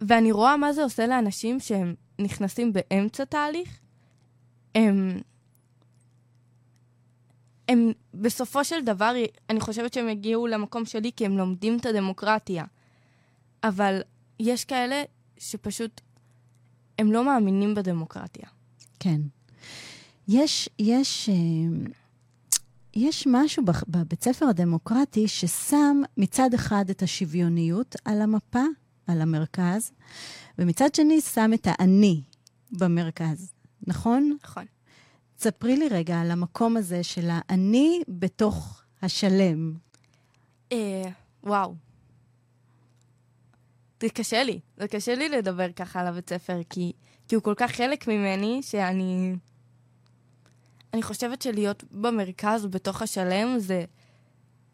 ואני 0.00 0.32
רואה 0.32 0.56
מה 0.56 0.72
זה 0.72 0.82
עושה 0.82 1.06
לאנשים 1.06 1.60
שהם 1.60 1.94
נכנסים 2.18 2.72
באמצע 2.72 3.24
תהליך. 3.24 3.78
הם... 4.74 5.20
הם 7.68 7.92
בסופו 8.14 8.64
של 8.64 8.84
דבר, 8.84 9.14
אני 9.50 9.60
חושבת 9.60 9.92
שהם 9.92 10.08
הגיעו 10.08 10.46
למקום 10.46 10.84
שלי 10.84 11.10
כי 11.16 11.26
הם 11.26 11.38
לומדים 11.38 11.76
את 11.76 11.86
הדמוקרטיה. 11.86 12.64
אבל 13.64 14.00
יש 14.40 14.64
כאלה 14.64 15.02
שפשוט 15.38 16.00
הם 16.98 17.12
לא 17.12 17.24
מאמינים 17.24 17.74
בדמוקרטיה. 17.74 18.48
כן. 19.00 19.20
יש, 20.28 20.68
יש, 20.78 21.28
אה, 21.28 21.34
יש 22.96 23.26
משהו 23.30 23.62
בבית 23.88 24.24
ספר 24.24 24.46
הדמוקרטי 24.46 25.28
ששם 25.28 26.02
מצד 26.16 26.54
אחד 26.54 26.90
את 26.90 27.02
השוויוניות 27.02 27.96
על 28.04 28.22
המפה, 28.22 28.64
על 29.06 29.20
המרכז, 29.20 29.92
ומצד 30.58 30.94
שני 30.94 31.20
שם 31.20 31.50
את 31.54 31.66
האני 31.70 32.22
במרכז, 32.72 33.52
נכון? 33.86 34.36
נכון. 34.44 34.64
ספרי 35.38 35.76
לי 35.76 35.88
רגע 35.88 36.20
על 36.20 36.30
המקום 36.30 36.76
הזה 36.76 37.02
של 37.02 37.28
האני 37.30 38.02
בתוך 38.08 38.82
השלם. 39.02 39.74
אה, 40.72 41.10
וואו. 41.42 41.74
זה 44.02 44.08
קשה 44.08 44.42
לי. 44.42 44.60
זה 44.76 44.88
קשה 44.88 45.14
לי 45.14 45.28
לדבר 45.28 45.72
ככה 45.72 46.00
על 46.00 46.06
הבית 46.06 46.28
ספר, 46.30 46.60
כי, 46.70 46.92
כי 47.28 47.34
הוא 47.34 47.42
כל 47.42 47.54
כך 47.56 47.70
חלק 47.70 48.08
ממני, 48.08 48.60
שאני... 48.62 49.36
אני 50.94 51.02
חושבת 51.02 51.42
שלהיות 51.42 51.84
במרכז, 51.90 52.66
בתוך 52.66 53.02
השלם, 53.02 53.58
זה 53.58 53.84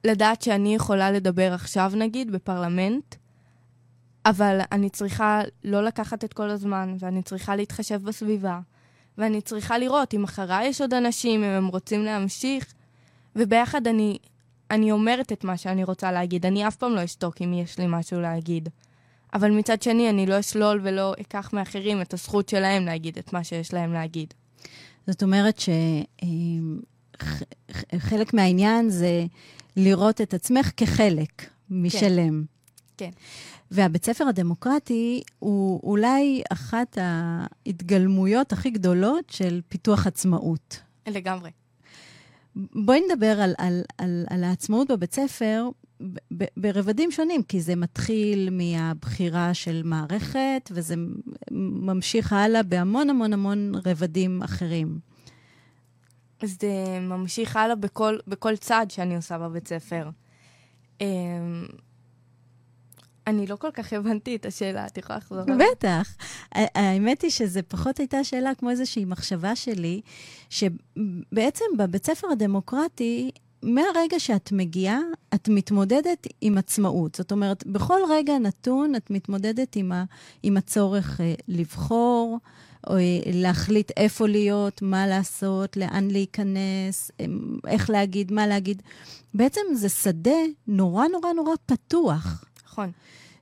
לדעת 0.04 0.42
שאני 0.42 0.74
יכולה 0.74 1.10
לדבר 1.10 1.52
עכשיו, 1.54 1.92
נגיד, 1.96 2.32
בפרלמנט, 2.32 3.14
אבל 4.26 4.60
אני 4.72 4.90
צריכה 4.90 5.40
לא 5.64 5.84
לקחת 5.84 6.24
את 6.24 6.32
כל 6.32 6.50
הזמן, 6.50 6.96
ואני 6.98 7.22
צריכה 7.22 7.56
להתחשב 7.56 8.02
בסביבה, 8.02 8.60
ואני 9.18 9.40
צריכה 9.40 9.78
לראות 9.78 10.14
אם 10.14 10.24
אחריי 10.24 10.66
יש 10.66 10.80
עוד 10.80 10.94
אנשים, 10.94 11.44
אם 11.44 11.50
הם 11.50 11.66
רוצים 11.66 12.04
להמשיך, 12.04 12.74
וביחד 13.36 13.86
אני, 13.86 14.18
אני 14.70 14.92
אומרת 14.92 15.32
את 15.32 15.44
מה 15.44 15.56
שאני 15.56 15.84
רוצה 15.84 16.12
להגיד. 16.12 16.46
אני 16.46 16.68
אף 16.68 16.76
פעם 16.76 16.94
לא 16.94 17.04
אשתוק 17.04 17.42
אם 17.42 17.52
יש 17.52 17.78
לי 17.78 17.86
משהו 17.88 18.20
להגיד. 18.20 18.68
אבל 19.34 19.50
מצד 19.50 19.82
שני, 19.82 20.10
אני 20.10 20.26
לא 20.26 20.40
אשלול 20.40 20.80
ולא 20.82 21.14
אקח 21.20 21.50
מאחרים 21.52 22.02
את 22.02 22.14
הזכות 22.14 22.48
שלהם 22.48 22.86
להגיד 22.86 23.18
את 23.18 23.32
מה 23.32 23.44
שיש 23.44 23.74
להם 23.74 23.92
להגיד. 23.92 24.34
זאת 25.06 25.22
אומרת 25.22 25.60
שחלק 27.96 28.34
מהעניין 28.34 28.90
זה 28.90 29.26
לראות 29.76 30.20
את 30.20 30.34
עצמך 30.34 30.70
כחלק 30.76 31.50
משלם. 31.70 32.44
כן. 32.96 33.10
והבית 33.70 34.04
ספר 34.04 34.28
הדמוקרטי 34.28 35.22
הוא 35.38 35.80
אולי 35.82 36.42
אחת 36.52 36.98
ההתגלמויות 37.00 38.52
הכי 38.52 38.70
גדולות 38.70 39.30
של 39.30 39.60
פיתוח 39.68 40.06
עצמאות. 40.06 40.80
לגמרי. 41.06 41.50
בואי 42.56 43.00
נדבר 43.08 43.40
על, 43.40 43.54
על, 43.58 43.82
על, 43.98 44.24
על 44.30 44.44
העצמאות 44.44 44.90
בבית 44.90 45.14
ספר 45.14 45.68
ברבדים 46.56 47.10
שונים, 47.10 47.42
כי 47.42 47.60
זה 47.60 47.76
מתחיל 47.76 48.48
מהבחירה 48.50 49.54
של 49.54 49.82
מערכת, 49.84 50.70
וזה 50.70 50.94
ממשיך 51.50 52.32
הלאה 52.32 52.62
בהמון 52.62 53.10
המון 53.10 53.32
המון 53.32 53.72
רבדים 53.86 54.42
אחרים. 54.42 54.98
זה 56.42 56.98
ממשיך 57.00 57.56
הלאה 57.56 57.74
בכל, 57.74 58.18
בכל 58.26 58.56
צעד 58.56 58.90
שאני 58.90 59.16
עושה 59.16 59.38
בבית 59.38 59.68
ספר. 59.68 60.10
אמ, 61.00 61.06
אני 63.26 63.46
לא 63.46 63.56
כל 63.56 63.70
כך 63.70 63.92
הבנתי 63.92 64.36
את 64.36 64.46
השאלה, 64.46 64.86
את 64.86 64.98
יכולה 64.98 65.18
לחזור? 65.18 65.44
בטח. 65.72 66.16
האמת 66.52 67.22
היא 67.22 67.30
שזו 67.30 67.60
פחות 67.68 67.98
הייתה 67.98 68.24
שאלה 68.24 68.54
כמו 68.54 68.70
איזושהי 68.70 69.04
מחשבה 69.04 69.56
שלי, 69.56 70.00
שבעצם 70.50 71.64
בבית 71.78 72.06
ספר 72.06 72.26
הדמוקרטי, 72.32 73.30
מהרגע 73.62 74.20
שאת 74.20 74.52
מגיעה, 74.52 74.98
את 75.34 75.48
מתמודדת 75.48 76.26
עם 76.40 76.58
עצמאות. 76.58 77.14
זאת 77.14 77.32
אומרת, 77.32 77.66
בכל 77.66 78.00
רגע 78.10 78.38
נתון 78.38 78.94
את 78.94 79.10
מתמודדת 79.10 79.76
עם, 79.76 79.92
ה, 79.92 80.04
עם 80.42 80.56
הצורך 80.56 81.20
אה, 81.20 81.34
לבחור, 81.48 82.38
או 82.86 82.96
אה, 82.96 83.00
להחליט 83.32 83.90
איפה 83.96 84.26
להיות, 84.26 84.82
מה 84.82 85.06
לעשות, 85.06 85.76
לאן 85.76 86.08
להיכנס, 86.10 87.10
אה, 87.20 87.26
איך 87.66 87.90
להגיד, 87.90 88.32
מה 88.32 88.46
להגיד. 88.46 88.82
בעצם 89.34 89.60
זה 89.74 89.88
שדה 89.88 90.40
נורא 90.66 91.06
נורא 91.08 91.32
נורא 91.32 91.54
פתוח. 91.66 92.44
נכון. 92.64 92.90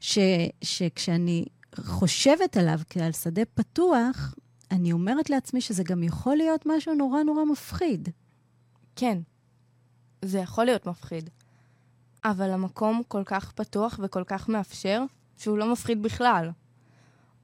ש, 0.01 0.19
שכשאני 0.63 1.45
חושבת 1.77 2.57
עליו 2.57 2.81
כעל 2.91 3.13
שדה 3.13 3.45
פתוח, 3.55 4.35
אני 4.71 4.93
אומרת 4.93 5.31
לעצמי 5.31 5.61
שזה 5.61 5.83
גם 5.83 6.03
יכול 6.03 6.37
להיות 6.37 6.67
משהו 6.67 6.95
נורא 6.95 7.23
נורא 7.23 7.45
מפחיד. 7.45 8.09
כן, 8.97 9.19
זה 10.23 10.39
יכול 10.39 10.65
להיות 10.65 10.87
מפחיד. 10.87 11.31
אבל 12.25 12.51
המקום 12.51 13.03
כל 13.09 13.23
כך 13.25 13.53
פתוח 13.53 14.01
וכל 14.03 14.25
כך 14.27 14.49
מאפשר, 14.49 15.03
שהוא 15.39 15.59
לא 15.59 15.73
מפחיד 15.73 16.03
בכלל. 16.03 16.51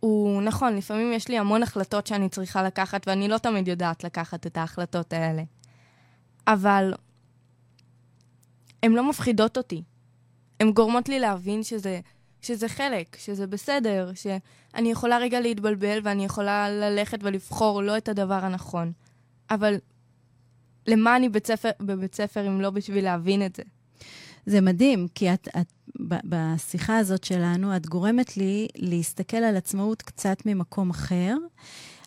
הוא 0.00 0.42
נכון, 0.42 0.76
לפעמים 0.76 1.12
יש 1.12 1.28
לי 1.28 1.38
המון 1.38 1.62
החלטות 1.62 2.06
שאני 2.06 2.28
צריכה 2.28 2.62
לקחת, 2.62 3.08
ואני 3.08 3.28
לא 3.28 3.38
תמיד 3.38 3.68
יודעת 3.68 4.04
לקחת 4.04 4.46
את 4.46 4.56
ההחלטות 4.56 5.12
האלה. 5.12 5.42
אבל 6.46 6.94
הן 8.82 8.92
לא 8.92 9.08
מפחידות 9.08 9.56
אותי. 9.56 9.82
הן 10.60 10.72
גורמות 10.72 11.08
לי 11.08 11.18
להבין 11.18 11.62
שזה, 11.62 12.00
שזה 12.42 12.68
חלק, 12.68 13.16
שזה 13.18 13.46
בסדר, 13.46 14.12
שאני 14.14 14.90
יכולה 14.90 15.18
רגע 15.18 15.40
להתבלבל 15.40 15.98
ואני 16.02 16.24
יכולה 16.24 16.70
ללכת 16.70 17.18
ולבחור 17.22 17.82
לא 17.82 17.96
את 17.96 18.08
הדבר 18.08 18.44
הנכון. 18.44 18.92
אבל 19.50 19.76
למה 20.86 21.16
אני 21.16 21.28
בית 21.28 21.46
ספר, 21.46 21.70
בבית 21.80 22.14
ספר 22.14 22.48
אם 22.48 22.60
לא 22.60 22.70
בשביל 22.70 23.04
להבין 23.04 23.46
את 23.46 23.56
זה? 23.56 23.62
זה 24.46 24.60
מדהים, 24.60 25.06
כי 25.14 25.34
את, 25.34 25.48
את, 25.60 25.72
בשיחה 26.24 26.98
הזאת 26.98 27.24
שלנו, 27.24 27.76
את 27.76 27.86
גורמת 27.86 28.36
לי 28.36 28.68
להסתכל 28.76 29.36
על 29.36 29.56
עצמאות 29.56 30.02
קצת 30.02 30.36
ממקום 30.46 30.90
אחר. 30.90 31.36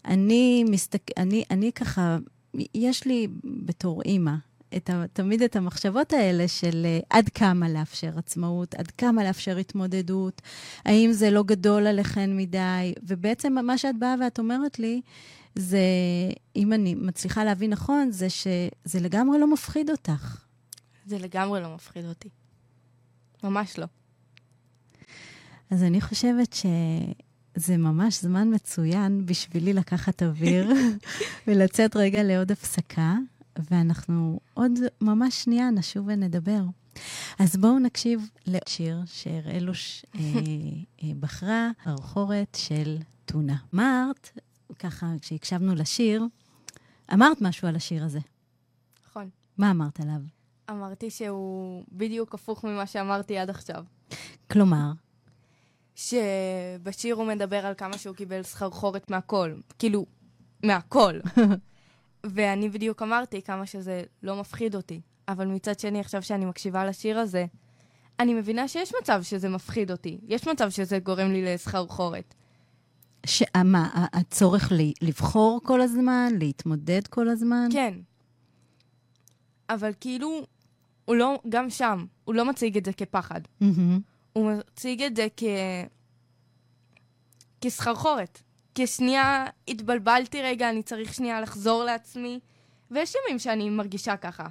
אני, 0.05 0.63
מסתק, 0.69 1.01
אני, 1.17 1.43
אני 1.51 1.71
ככה, 1.71 2.17
יש 2.75 3.05
לי 3.05 3.27
בתור 3.43 4.01
אימא, 4.01 4.33
את 4.75 4.89
ה, 4.89 5.05
תמיד 5.13 5.41
את 5.41 5.55
המחשבות 5.55 6.13
האלה 6.13 6.47
של 6.47 6.85
uh, 7.01 7.05
עד 7.09 7.29
כמה 7.29 7.69
לאפשר 7.69 8.11
עצמאות, 8.17 8.75
עד 8.75 8.91
כמה 8.91 9.23
לאפשר 9.23 9.57
התמודדות, 9.57 10.41
האם 10.85 11.11
זה 11.11 11.31
לא 11.31 11.43
גדול 11.43 11.87
עליכן 11.87 12.37
מדי, 12.37 12.93
ובעצם 13.03 13.53
מה 13.65 13.77
שאת 13.77 13.99
באה 13.99 14.15
ואת 14.21 14.39
אומרת 14.39 14.79
לי, 14.79 15.01
זה, 15.57 15.79
אם 16.55 16.73
אני 16.73 16.95
מצליחה 16.95 17.43
להבין 17.43 17.69
נכון, 17.69 18.11
זה 18.11 18.29
שזה 18.29 18.99
לגמרי 19.01 19.39
לא 19.39 19.53
מפחיד 19.53 19.89
אותך. 19.89 20.45
זה 21.05 21.17
לגמרי 21.17 21.61
לא 21.61 21.75
מפחיד 21.75 22.05
אותי. 22.05 22.29
ממש 23.43 23.79
לא. 23.79 23.85
אז 25.71 25.83
אני 25.83 26.01
חושבת 26.01 26.53
שזה 26.53 27.77
ממש 27.77 28.21
זמן 28.21 28.53
מצוין 28.53 29.25
בשבילי 29.25 29.73
לקחת 29.73 30.23
אוויר 30.23 30.71
ולצאת 31.47 31.95
רגע 31.95 32.23
לעוד 32.23 32.51
הפסקה, 32.51 33.15
ואנחנו 33.71 34.39
עוד 34.53 34.71
ממש 35.01 35.43
שנייה 35.43 35.69
נשוב 35.69 36.05
ונדבר. 36.07 36.61
אז 37.39 37.55
בואו 37.55 37.79
נקשיב 37.79 38.29
לשיר 38.47 39.01
שאראלוש 39.05 40.05
אה, 40.15 40.21
אה, 41.03 41.09
בחרה, 41.19 41.69
הרחורת 41.85 42.57
של 42.59 42.97
טונה. 43.25 43.55
אמרת, 43.75 44.29
ככה, 44.79 45.07
כשהקשבנו 45.21 45.75
לשיר, 45.75 46.23
אמרת 47.13 47.41
משהו 47.41 47.67
על 47.67 47.75
השיר 47.75 48.03
הזה. 48.03 48.19
נכון. 49.07 49.29
מה 49.57 49.71
אמרת 49.71 49.99
עליו? 49.99 50.21
אמרתי 50.69 51.09
שהוא 51.09 51.83
בדיוק 51.91 52.33
הפוך 52.33 52.63
ממה 52.63 52.87
שאמרתי 52.87 53.37
עד 53.37 53.49
עכשיו. 53.49 53.83
כלומר, 54.51 54.91
שבשיר 55.95 57.15
הוא 57.15 57.27
מדבר 57.27 57.65
על 57.65 57.73
כמה 57.77 57.97
שהוא 57.97 58.15
קיבל 58.15 58.43
סחרחורת 58.43 59.11
מהכל. 59.11 59.55
כאילו, 59.79 60.05
מהכל. 60.63 61.19
ואני 62.33 62.69
בדיוק 62.69 63.01
אמרתי 63.01 63.41
כמה 63.41 63.65
שזה 63.65 64.03
לא 64.23 64.35
מפחיד 64.35 64.75
אותי. 64.75 65.01
אבל 65.27 65.47
מצד 65.47 65.79
שני, 65.79 65.99
עכשיו 65.99 66.23
שאני 66.23 66.45
מקשיבה 66.45 66.85
לשיר 66.85 67.19
הזה, 67.19 67.45
אני 68.19 68.33
מבינה 68.33 68.67
שיש 68.67 68.91
מצב 69.01 69.23
שזה 69.23 69.49
מפחיד 69.49 69.91
אותי. 69.91 70.19
יש 70.23 70.47
מצב 70.47 70.69
שזה 70.69 70.99
גורם 70.99 71.31
לי 71.31 71.45
לסחרחורת. 71.45 72.33
מה, 73.65 74.05
הצורך 74.13 74.71
לבחור 75.01 75.61
כל 75.63 75.81
הזמן, 75.81 76.33
להתמודד 76.39 77.07
כל 77.07 77.29
הזמן? 77.29 77.69
כן. 77.71 77.93
אבל 79.69 79.91
כאילו, 79.99 80.41
הוא 81.05 81.15
לא, 81.15 81.39
גם 81.49 81.69
שם, 81.69 82.05
הוא 82.25 82.35
לא 82.35 82.45
מציג 82.45 82.77
את 82.77 82.85
זה 82.85 82.93
כפחד. 82.93 83.41
Mm-hmm. 83.61 83.99
הוא 84.33 84.51
מציג 84.51 85.03
את 85.03 85.15
זה 85.15 85.27
כ... 85.37 85.43
כסחרחורת. 87.61 88.41
כשנייה 88.75 89.45
התבלבלתי 89.67 90.41
רגע, 90.41 90.69
אני 90.69 90.83
צריך 90.83 91.13
שנייה 91.13 91.41
לחזור 91.41 91.83
לעצמי. 91.83 92.39
ויש 92.91 93.13
ימים 93.15 93.39
שאני 93.39 93.69
מרגישה 93.69 94.17
ככה. 94.17 94.47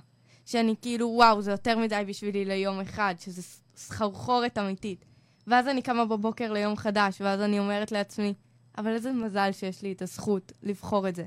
שאני 0.47 0.75
כאילו, 0.83 1.07
וואו, 1.07 1.43
זה 1.43 1.51
יותר 1.51 1.79
מדי 1.79 2.03
בשבילי 2.07 2.45
ליום 2.45 2.81
אחד, 2.81 3.15
שזה 3.19 3.43
סחרחורת 3.77 4.59
אמיתית. 4.59 5.05
ואז 5.47 5.69
אני 5.69 5.83
קמה 5.83 6.05
בבוקר 6.05 6.53
ליום 6.53 6.77
חדש, 6.77 7.21
ואז 7.21 7.41
אני 7.41 7.59
אומרת 7.59 7.93
לעצמי, 7.93 8.35
אבל 8.79 8.91
איזה 8.91 9.13
מזל 9.13 9.53
שיש 9.53 9.83
לי 9.83 9.93
את 9.93 10.03
הזכות 10.03 10.53
לבחור 10.63 11.09
את 11.09 11.15
זה. 11.15 11.25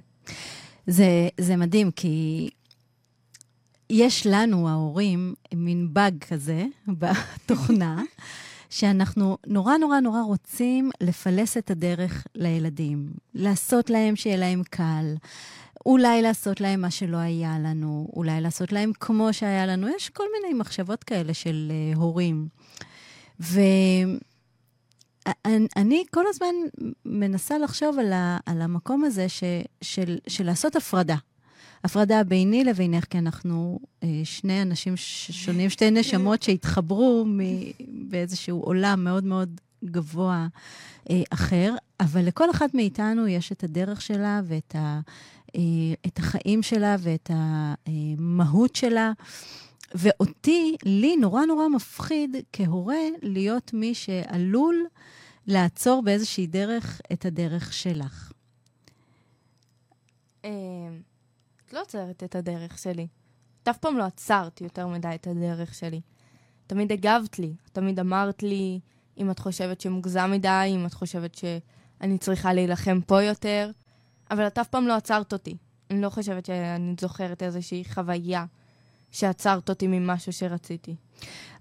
זה, 0.87 1.29
זה 1.37 1.55
מדהים, 1.55 1.91
כי 1.91 2.49
יש 3.89 4.27
לנו, 4.27 4.69
ההורים, 4.69 5.33
מין 5.53 5.93
באג 5.93 6.23
כזה 6.29 6.65
בתוכנה, 6.99 8.03
שאנחנו 8.69 9.37
נורא 9.47 9.77
נורא 9.77 9.99
נורא 9.99 10.21
רוצים 10.21 10.91
לפלס 11.01 11.57
את 11.57 11.71
הדרך 11.71 12.27
לילדים, 12.35 13.09
לעשות 13.33 13.89
להם 13.89 14.15
שיהיה 14.15 14.37
להם 14.37 14.61
קל. 14.69 15.15
אולי 15.85 16.21
לעשות 16.21 16.61
להם 16.61 16.81
מה 16.81 16.91
שלא 16.91 17.17
היה 17.17 17.59
לנו, 17.59 18.09
אולי 18.15 18.41
לעשות 18.41 18.71
להם 18.71 18.91
כמו 18.99 19.33
שהיה 19.33 19.65
לנו. 19.65 19.87
יש 19.95 20.09
כל 20.09 20.23
מיני 20.41 20.53
מחשבות 20.53 21.03
כאלה 21.03 21.33
של 21.33 21.71
uh, 21.71 21.97
הורים. 21.97 22.47
ואני 25.47 26.03
כל 26.13 26.23
הזמן 26.29 26.55
מנסה 27.05 27.57
לחשוב 27.57 27.99
על, 27.99 28.13
ה, 28.13 28.37
על 28.45 28.61
המקום 28.61 29.03
הזה 29.03 29.29
ש, 29.29 29.43
של, 29.81 30.17
של 30.27 30.45
לעשות 30.45 30.75
הפרדה. 30.75 31.15
הפרדה 31.83 32.23
ביני 32.23 32.63
לבינך, 32.63 33.05
כי 33.05 33.17
אנחנו 33.17 33.79
uh, 33.83 34.05
שני 34.23 34.61
אנשים 34.61 34.93
שונים, 35.31 35.69
שתי 35.69 35.91
נשמות 35.91 36.43
שהתחברו 36.43 37.25
באיזשהו 37.89 38.59
עולם 38.59 39.03
מאוד 39.03 39.23
מאוד 39.23 39.61
גבוה 39.85 40.47
uh, 41.03 41.11
אחר, 41.29 41.75
אבל 41.99 42.25
לכל 42.25 42.51
אחת 42.51 42.73
מאיתנו 42.73 43.27
יש 43.27 43.51
את 43.51 43.63
הדרך 43.63 44.01
שלה 44.01 44.41
ואת 44.45 44.75
ה... 44.75 44.99
אה, 45.55 45.61
את 46.07 46.19
החיים 46.19 46.63
שלה 46.63 46.95
ואת 46.99 47.31
המהות 47.33 48.75
שלה. 48.75 49.11
ואותי, 49.95 50.75
לי 50.85 51.17
נורא 51.17 51.45
נורא 51.45 51.67
מפחיד 51.67 52.35
כהורה 52.53 53.03
להיות 53.21 53.73
מי 53.73 53.93
שעלול 53.93 54.85
לעצור 55.49 56.01
באיזושהי 56.01 56.47
דרך 56.47 57.01
את 57.13 57.25
הדרך 57.25 57.73
שלך. 57.73 58.31
אה, 60.45 60.49
את 61.65 61.73
לא 61.73 61.81
עוצרת 61.81 62.23
את 62.23 62.35
הדרך 62.35 62.77
שלי. 62.77 63.07
את 63.63 63.67
אף 63.67 63.77
פעם 63.77 63.97
לא 63.97 64.03
עצרת 64.03 64.61
יותר 64.61 64.87
מדי 64.87 65.15
את 65.15 65.27
הדרך 65.27 65.73
שלי. 65.73 66.01
תמיד 66.67 66.91
הגבת 66.91 67.39
לי, 67.39 67.53
תמיד 67.71 67.99
אמרת 67.99 68.43
לי 68.43 68.79
אם 69.17 69.31
את 69.31 69.39
חושבת 69.39 69.81
שמוגזם 69.81 70.31
מדי, 70.31 70.71
אם 70.75 70.85
את 70.85 70.93
חושבת 70.93 71.35
שאני 71.35 72.17
צריכה 72.17 72.53
להילחם 72.53 73.01
פה 73.01 73.23
יותר. 73.23 73.71
אבל 74.31 74.47
את 74.47 74.57
אף 74.57 74.67
פעם 74.67 74.87
לא 74.87 74.95
עצרת 74.95 75.33
אותי. 75.33 75.57
אני 75.89 76.01
לא 76.01 76.09
חושבת 76.09 76.45
שאני 76.45 76.95
זוכרת 77.01 77.43
איזושהי 77.43 77.83
חוויה 77.85 78.45
שעצרת 79.11 79.69
אותי 79.69 79.87
ממשהו 79.87 80.33
שרציתי. 80.33 80.95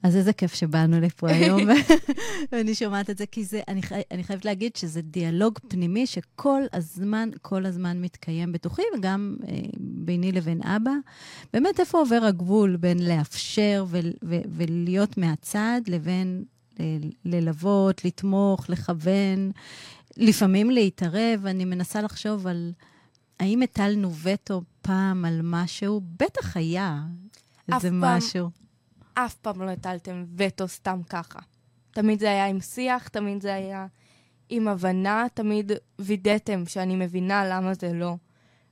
אז 0.02 0.16
איזה 0.16 0.32
כיף 0.32 0.54
שבאנו 0.54 1.00
לפה 1.00 1.28
היום, 1.30 1.60
ואני 2.52 2.74
שומעת 2.74 3.10
את 3.10 3.18
זה, 3.18 3.26
כי 3.26 3.44
זה, 3.44 3.60
אני, 3.68 3.82
חי, 3.82 4.00
אני 4.10 4.24
חייבת 4.24 4.44
להגיד 4.44 4.76
שזה 4.76 5.02
דיאלוג 5.02 5.58
פנימי 5.68 6.06
שכל 6.06 6.62
הזמן, 6.72 7.28
כל 7.42 7.66
הזמן 7.66 8.00
מתקיים 8.00 8.52
בתוכי, 8.52 8.82
וגם 8.98 9.36
אה, 9.48 9.58
ביני 9.78 10.32
לבין 10.32 10.62
אבא. 10.62 10.92
באמת, 11.52 11.80
איפה 11.80 11.98
עובר 11.98 12.20
הגבול 12.24 12.76
בין 12.76 12.98
לאפשר 13.08 13.84
ו, 13.88 14.00
ו, 14.24 14.38
ולהיות 14.48 15.18
מהצד, 15.18 15.80
לבין 15.86 16.44
ל, 16.80 16.82
ללוות, 17.24 18.04
לתמוך, 18.04 18.70
לכוון, 18.70 19.50
לפעמים 20.16 20.70
להתערב, 20.70 21.46
אני 21.46 21.64
מנסה 21.64 22.02
לחשוב 22.02 22.46
על 22.46 22.72
האם 23.40 23.62
הטלנו 23.62 24.14
וטו 24.14 24.62
פעם 24.82 25.24
על 25.24 25.40
משהו? 25.42 26.00
בטח 26.16 26.56
היה 26.56 27.02
איזה 27.72 27.88
משהו. 27.92 28.50
אף 29.14 29.34
פעם 29.34 29.62
לא 29.62 29.70
הטלתם 29.70 30.24
וטו 30.36 30.68
סתם 30.68 31.00
ככה. 31.08 31.38
תמיד 31.90 32.20
זה 32.20 32.30
היה 32.30 32.46
עם 32.46 32.60
שיח, 32.60 33.08
תמיד 33.08 33.42
זה 33.42 33.54
היה 33.54 33.86
עם 34.48 34.68
הבנה, 34.68 35.26
תמיד 35.34 35.72
וידאתם 35.98 36.66
שאני 36.66 36.96
מבינה 36.96 37.48
למה 37.48 37.74
זה 37.74 37.92
לא. 37.92 38.16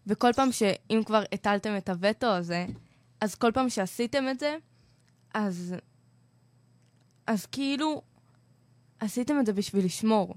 וכל 0.07 0.33
פעם 0.33 0.53
שאם 0.53 1.03
כבר 1.07 1.23
הטלתם 1.33 1.77
את 1.77 1.89
הווטו 1.89 2.27
הזה, 2.27 2.67
אז 3.21 3.35
כל 3.35 3.53
פעם 3.55 3.69
שעשיתם 3.69 4.25
את 4.31 4.39
זה, 4.39 4.57
אז... 5.35 5.75
אז 7.27 7.47
כאילו, 7.47 8.03
עשיתם 9.01 9.41
את 9.41 9.47
זה 9.47 9.53
בשביל 9.53 9.85
לשמור. 9.85 10.35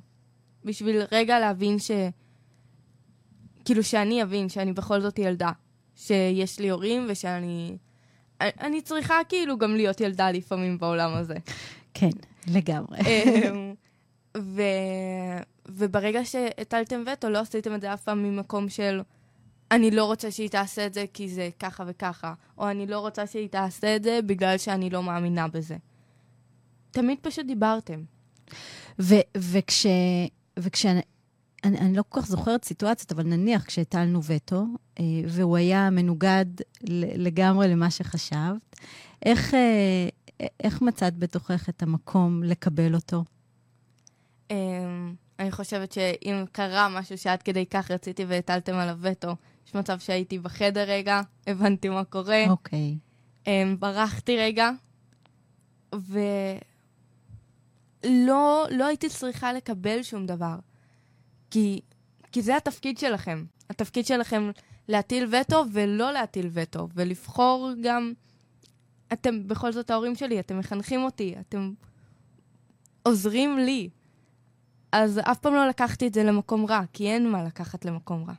בשביל 0.66 1.02
רגע 1.12 1.40
להבין 1.40 1.80
ש... 1.80 1.92
כאילו 3.70 3.84
שאני 3.84 4.24
אבין 4.24 4.50
שאני 4.50 4.74
בכל 4.74 5.02
זאת 5.02 5.20
ילדה. 5.20 5.52
שיש 5.96 6.60
לי 6.60 6.70
הורים 6.70 7.06
ושאני... 7.10 7.78
אני 8.42 8.82
צריכה 8.82 9.16
כאילו 9.30 9.58
גם 9.58 9.76
להיות 9.76 10.02
ילדה 10.02 10.32
לפעמים 10.32 10.78
בעולם 10.78 11.14
הזה. 11.14 11.36
כן, 11.94 12.10
לגמרי. 12.48 12.98
אמ, 13.00 13.74
ו... 14.56 14.62
וברגע 15.68 16.26
שהטלתם 16.26 17.04
וטו, 17.14 17.30
לא 17.30 17.40
עשיתם 17.40 17.76
את 17.76 17.82
זה 17.82 17.94
אף 17.94 18.02
פעם 18.02 18.24
ממקום 18.24 18.70
של 18.70 19.02
אני 19.72 19.92
לא 19.92 20.06
רוצה 20.06 20.32
שהיא 20.32 20.50
תעשה 20.50 20.86
את 20.86 20.94
זה 20.94 21.06
כי 21.14 21.30
זה 21.30 21.50
ככה 21.60 21.84
וככה, 21.88 22.34
או 22.58 22.70
אני 22.70 22.88
לא 22.88 23.00
רוצה 23.00 23.28
שהיא 23.28 23.50
תעשה 23.50 23.96
את 23.96 24.04
זה 24.04 24.20
בגלל 24.26 24.58
שאני 24.58 24.90
לא 24.90 25.04
מאמינה 25.04 25.48
בזה. 25.48 25.78
תמיד 26.92 27.18
פשוט 27.22 27.46
דיברתם. 27.46 28.04
ו- 29.00 29.16
וכש... 29.38 29.86
וכשאני 30.60 31.02
אני 31.64 31.98
לא 31.98 32.04
כל 32.10 32.22
כך 32.22 32.28
זוכרת 32.28 32.66
סיטואציות, 32.66 33.12
אבל 33.12 33.24
נניח 33.24 33.66
כשהטלנו 33.66 34.24
וטו, 34.24 34.66
אה, 35.00 35.04
והוא 35.28 35.58
היה 35.58 35.90
מנוגד 35.90 36.46
לגמרי 37.16 37.68
למה 37.68 37.92
שחשבת, 37.92 38.76
איך, 39.26 39.54
אה, 39.54 40.10
איך 40.60 40.82
מצאת 40.82 41.18
בתוכך 41.18 41.70
את 41.70 41.84
המקום 41.84 42.44
לקבל 42.44 42.96
אותו? 42.96 43.24
אמ, 44.52 45.16
אני 45.40 45.52
חושבת 45.52 45.92
שאם 45.92 46.46
קרה 46.52 46.90
משהו 46.90 47.18
שעד 47.18 47.42
כדי 47.42 47.66
כך 47.66 47.92
רציתי 47.92 48.26
והטלתם 48.26 48.74
עליו 48.74 48.98
וטו, 49.02 49.36
יש 49.68 49.76
מצב 49.76 50.00
שהייתי 50.00 50.40
בחדר 50.40 50.84
רגע, 50.88 51.22
הבנתי 51.48 51.90
מה 51.90 52.04
קורה. 52.04 52.46
אוקיי. 52.50 52.98
אמ, 53.48 53.76
ברחתי 53.80 54.38
רגע, 54.38 54.70
ולא 55.96 56.20
לא 58.72 58.88
הייתי 58.88 59.10
צריכה 59.10 59.54
לקבל 59.54 60.04
שום 60.04 60.26
דבר. 60.26 60.56
כי, 61.52 61.82
כי 62.32 62.42
זה 62.42 62.58
התפקיד 62.58 62.98
שלכם. 62.98 63.46
התפקיד 63.70 64.06
שלכם 64.06 64.52
להטיל 64.88 65.28
וטו 65.32 65.66
ולא 65.72 66.12
להטיל 66.12 66.50
וטו, 66.54 66.88
ולבחור 66.96 67.72
גם... 67.82 68.14
אתם 69.14 69.48
בכל 69.48 69.72
זאת 69.72 69.90
ההורים 69.90 70.16
שלי, 70.16 70.40
אתם 70.40 70.60
מחנכים 70.60 71.04
אותי, 71.04 71.36
אתם 71.40 71.72
עוזרים 73.04 73.58
לי. 73.58 73.90
אז 74.92 75.20
אף 75.24 75.40
פעם 75.40 75.54
לא 75.54 75.68
לקחתי 75.68 76.08
את 76.08 76.14
זה 76.14 76.24
למקום 76.24 76.66
רע, 76.66 76.82
כי 76.94 77.08
אין 77.08 77.32
מה 77.32 77.44
לקחת 77.44 77.86
למקום 77.86 78.24
רע. 78.24 78.34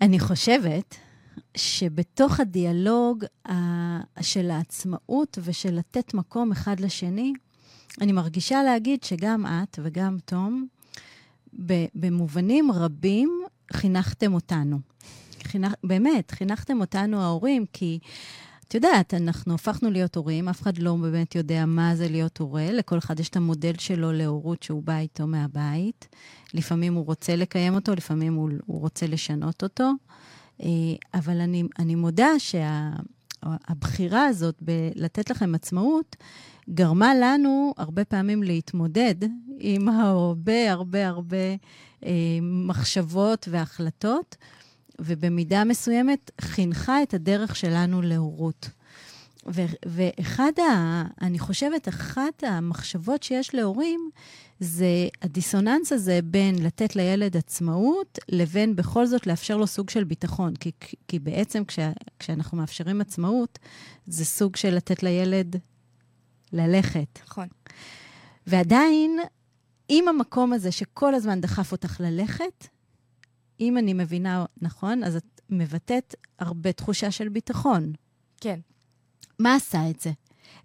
אני 0.00 0.20
חושבת 0.20 0.96
שבתוך 1.56 2.40
הדיאלוג 2.40 3.24
של 4.20 4.50
העצמאות 4.50 5.38
ושל 5.42 5.74
לתת 5.74 6.14
מקום 6.14 6.52
אחד 6.52 6.80
לשני, 6.80 7.32
אני 8.00 8.12
מרגישה 8.12 8.62
להגיד 8.62 9.02
שגם 9.02 9.46
את 9.46 9.78
וגם 9.82 10.16
תום, 10.24 10.66
במובנים 11.94 12.72
רבים 12.72 13.42
חינכתם 13.72 14.34
אותנו. 14.34 14.78
חינך, 15.42 15.72
באמת, 15.84 16.30
חינכתם 16.30 16.80
אותנו 16.80 17.22
ההורים, 17.22 17.64
כי 17.72 17.98
את 18.72 18.74
יודעת, 18.74 19.14
אנחנו 19.14 19.54
הפכנו 19.54 19.90
להיות 19.90 20.16
הורים, 20.16 20.48
אף 20.48 20.62
אחד 20.62 20.78
לא 20.78 20.96
באמת 20.96 21.34
יודע 21.34 21.66
מה 21.66 21.96
זה 21.96 22.08
להיות 22.08 22.38
הורה, 22.38 22.72
לכל 22.72 22.98
אחד 22.98 23.20
יש 23.20 23.28
את 23.28 23.36
המודל 23.36 23.72
שלו 23.78 24.12
להורות 24.12 24.62
שהוא 24.62 24.82
בא 24.82 24.98
איתו 24.98 25.26
מהבית. 25.26 26.08
לפעמים 26.54 26.94
הוא 26.94 27.06
רוצה 27.06 27.36
לקיים 27.36 27.74
אותו, 27.74 27.94
לפעמים 27.94 28.34
הוא, 28.34 28.50
הוא 28.66 28.80
רוצה 28.80 29.06
לשנות 29.06 29.62
אותו. 29.62 29.92
אה, 30.62 30.68
אבל 31.14 31.40
אני, 31.40 31.64
אני 31.78 31.94
מודה 31.94 32.28
שהבחירה 32.38 34.20
שה, 34.24 34.26
הזאת 34.26 34.54
בלתת 34.60 35.30
לכם 35.30 35.54
עצמאות, 35.54 36.16
גרמה 36.70 37.14
לנו 37.14 37.74
הרבה 37.76 38.04
פעמים 38.04 38.42
להתמודד 38.42 39.14
עם 39.58 39.88
הרבה 39.88 40.72
הרבה 40.72 41.08
הרבה 41.08 41.36
אה, 42.06 42.10
מחשבות 42.42 43.48
והחלטות, 43.50 44.36
ובמידה 44.98 45.64
מסוימת 45.64 46.30
חינכה 46.40 47.02
את 47.02 47.14
הדרך 47.14 47.56
שלנו 47.56 48.02
להורות. 48.02 48.70
ו- 49.46 49.64
ואחד, 49.86 50.52
ה, 50.58 51.04
אני 51.22 51.38
חושבת, 51.38 51.88
אחת 51.88 52.44
המחשבות 52.44 53.22
שיש 53.22 53.54
להורים 53.54 54.10
זה 54.60 55.08
הדיסוננס 55.22 55.92
הזה 55.92 56.20
בין 56.24 56.62
לתת 56.62 56.96
לילד 56.96 57.36
עצמאות 57.36 58.18
לבין 58.28 58.76
בכל 58.76 59.06
זאת 59.06 59.26
לאפשר 59.26 59.56
לו 59.56 59.66
סוג 59.66 59.90
של 59.90 60.04
ביטחון. 60.04 60.56
כי, 60.56 60.70
כי 61.08 61.18
בעצם 61.18 61.64
כשה, 61.64 61.92
כשאנחנו 62.18 62.58
מאפשרים 62.58 63.00
עצמאות, 63.00 63.58
זה 64.06 64.24
סוג 64.24 64.56
של 64.56 64.74
לתת 64.74 65.02
לילד 65.02 65.56
ללכת. 66.52 67.18
נכון. 67.24 67.48
ועדיין, 68.46 69.18
עם 69.88 70.08
המקום 70.08 70.52
הזה 70.52 70.72
שכל 70.72 71.14
הזמן 71.14 71.40
דחף 71.40 71.72
אותך 71.72 72.00
ללכת, 72.00 72.66
אם 73.60 73.78
אני 73.78 73.94
מבינה 73.94 74.44
נכון, 74.62 75.04
אז 75.04 75.16
את 75.16 75.40
מבטאת 75.50 76.14
הרבה 76.38 76.72
תחושה 76.72 77.10
של 77.10 77.28
ביטחון. 77.28 77.92
כן. 78.40 78.60
מה 79.38 79.54
עשה 79.54 79.90
את 79.90 80.00
זה? 80.00 80.10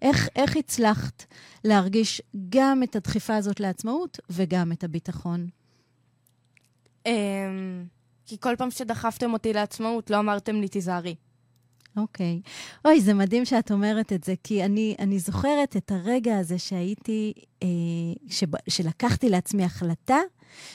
איך, 0.02 0.28
איך 0.36 0.56
הצלחת 0.56 1.24
להרגיש 1.64 2.22
גם 2.48 2.82
את 2.82 2.96
הדחיפה 2.96 3.36
הזאת 3.36 3.60
לעצמאות 3.60 4.18
וגם 4.30 4.72
את 4.72 4.84
הביטחון? 4.84 5.48
Um, 7.04 7.10
כי 8.26 8.36
כל 8.40 8.54
פעם 8.58 8.70
שדחפתם 8.70 9.32
אותי 9.32 9.52
לעצמאות, 9.52 10.10
לא 10.10 10.18
אמרתם 10.18 10.60
לי, 10.60 10.68
תיזהרי. 10.68 11.14
אוקיי. 11.98 12.40
Okay. 12.44 12.48
אוי, 12.84 13.00
זה 13.00 13.14
מדהים 13.14 13.44
שאת 13.44 13.72
אומרת 13.72 14.12
את 14.12 14.24
זה, 14.24 14.34
כי 14.44 14.64
אני, 14.64 14.96
אני 14.98 15.18
זוכרת 15.18 15.76
את 15.76 15.92
הרגע 15.92 16.38
הזה 16.38 16.58
שהייתי, 16.58 17.32
אה, 17.62 17.68
שב, 18.28 18.46
שלקחתי 18.68 19.28
לעצמי 19.28 19.64
החלטה 19.64 20.18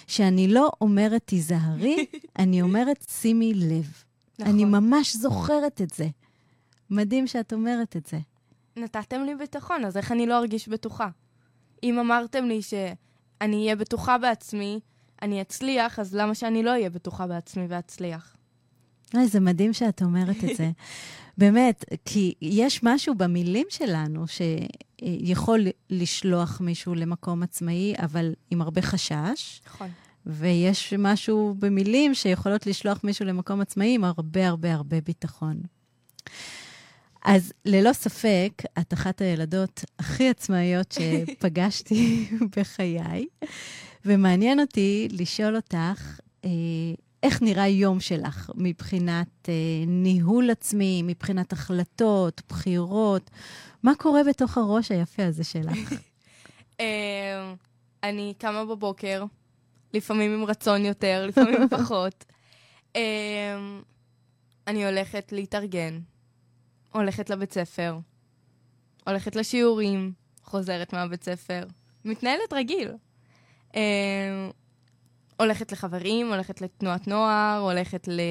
שאני 0.07 0.47
לא 0.47 0.71
אומרת 0.81 1.21
תיזהרי, 1.25 2.05
אני 2.39 2.61
אומרת 2.61 3.05
שימי 3.09 3.53
לב. 3.53 4.03
נכון. 4.39 4.53
אני 4.53 4.65
ממש 4.65 5.15
זוכרת 5.15 5.81
את 5.81 5.89
זה. 5.89 6.07
מדהים 6.89 7.27
שאת 7.27 7.53
אומרת 7.53 7.97
את 7.97 8.05
זה. 8.05 8.19
נתתם 8.77 9.23
לי 9.23 9.35
ביטחון, 9.35 9.85
אז 9.85 9.97
איך 9.97 10.11
אני 10.11 10.25
לא 10.25 10.37
ארגיש 10.37 10.67
בטוחה? 10.67 11.09
אם 11.83 11.99
אמרתם 11.99 12.45
לי 12.45 12.61
שאני 12.61 13.57
אהיה 13.63 13.75
בטוחה 13.75 14.17
בעצמי, 14.17 14.79
אני 15.21 15.41
אצליח, 15.41 15.99
אז 15.99 16.15
למה 16.15 16.35
שאני 16.35 16.63
לא 16.63 16.69
אהיה 16.69 16.89
בטוחה 16.89 17.27
בעצמי 17.27 17.65
ואצליח? 17.69 18.35
זה 19.25 19.39
מדהים 19.39 19.73
שאת 19.73 20.01
אומרת 20.01 20.43
את 20.43 20.57
זה. 20.57 20.71
באמת, 21.37 21.85
כי 22.05 22.33
יש 22.41 22.83
משהו 22.83 23.15
במילים 23.15 23.67
שלנו 23.69 24.25
שיכול 24.27 25.59
לשלוח 25.89 26.61
מישהו 26.61 26.95
למקום 26.95 27.43
עצמאי, 27.43 27.93
אבל 27.97 28.33
עם 28.51 28.61
הרבה 28.61 28.81
חשש. 28.81 29.61
נכון. 29.67 29.89
ויש 30.25 30.93
משהו 30.97 31.55
במילים 31.59 32.13
שיכולות 32.13 32.67
לשלוח 32.67 32.99
מישהו 33.03 33.25
למקום 33.25 33.61
עצמאי 33.61 33.95
עם 33.95 34.03
הרבה 34.03 34.47
הרבה 34.47 34.73
הרבה 34.73 35.01
ביטחון. 35.01 35.61
אז 37.25 37.53
ללא 37.65 37.93
ספק, 37.93 38.63
את 38.79 38.93
אחת 38.93 39.21
הילדות 39.21 39.83
הכי 39.99 40.29
עצמאיות 40.29 40.91
שפגשתי 40.97 42.29
בחיי, 42.57 43.25
ומעניין 44.05 44.59
אותי 44.59 45.07
לשאול 45.11 45.55
אותך, 45.55 46.19
אה, 46.45 46.49
איך 47.23 47.41
נראה 47.41 47.67
יום 47.67 47.99
שלך 47.99 48.51
מבחינת 48.55 49.49
אה, 49.49 49.53
ניהול 49.87 50.49
עצמי, 50.49 51.01
מבחינת 51.03 51.53
החלטות, 51.53 52.41
בחירות? 52.49 53.29
מה 53.83 53.95
קורה 53.95 54.23
בתוך 54.23 54.57
הראש 54.57 54.91
היפה 54.91 55.25
הזה 55.25 55.43
שלך? 55.43 55.93
אה, 56.79 57.53
אני 58.03 58.33
קמה 58.37 58.65
בבוקר, 58.65 59.23
לפעמים 59.93 60.33
עם 60.33 60.45
רצון 60.45 60.85
יותר, 60.85 61.25
לפעמים 61.27 61.69
פחות. 61.79 62.25
אה, 62.95 63.01
אני 64.67 64.85
הולכת 64.85 65.31
להתארגן, 65.31 65.99
הולכת 66.91 67.29
לבית 67.29 67.53
ספר, 67.53 67.97
הולכת 69.07 69.35
לשיעורים, 69.35 70.11
חוזרת 70.43 70.93
מהבית 70.93 71.23
ספר, 71.23 71.63
מתנהלת 72.05 72.53
רגיל. 72.53 72.91
הולכת 75.43 75.71
לחברים, 75.71 76.27
הולכת 76.27 76.61
לתנועת 76.61 77.07
נוער, 77.07 77.59
הולכת 77.61 78.07
ל... 78.07 78.21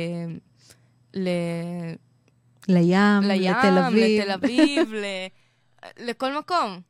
ל... 1.14 1.29
לים, 2.68 3.22
לים 3.22 3.53
לתל 3.53 3.79
אביב. 3.79 4.20
לתל 4.20 4.31
אביב, 4.31 4.92
ל... 5.03 5.05
לכל 6.01 6.38
מקום. 6.38 6.81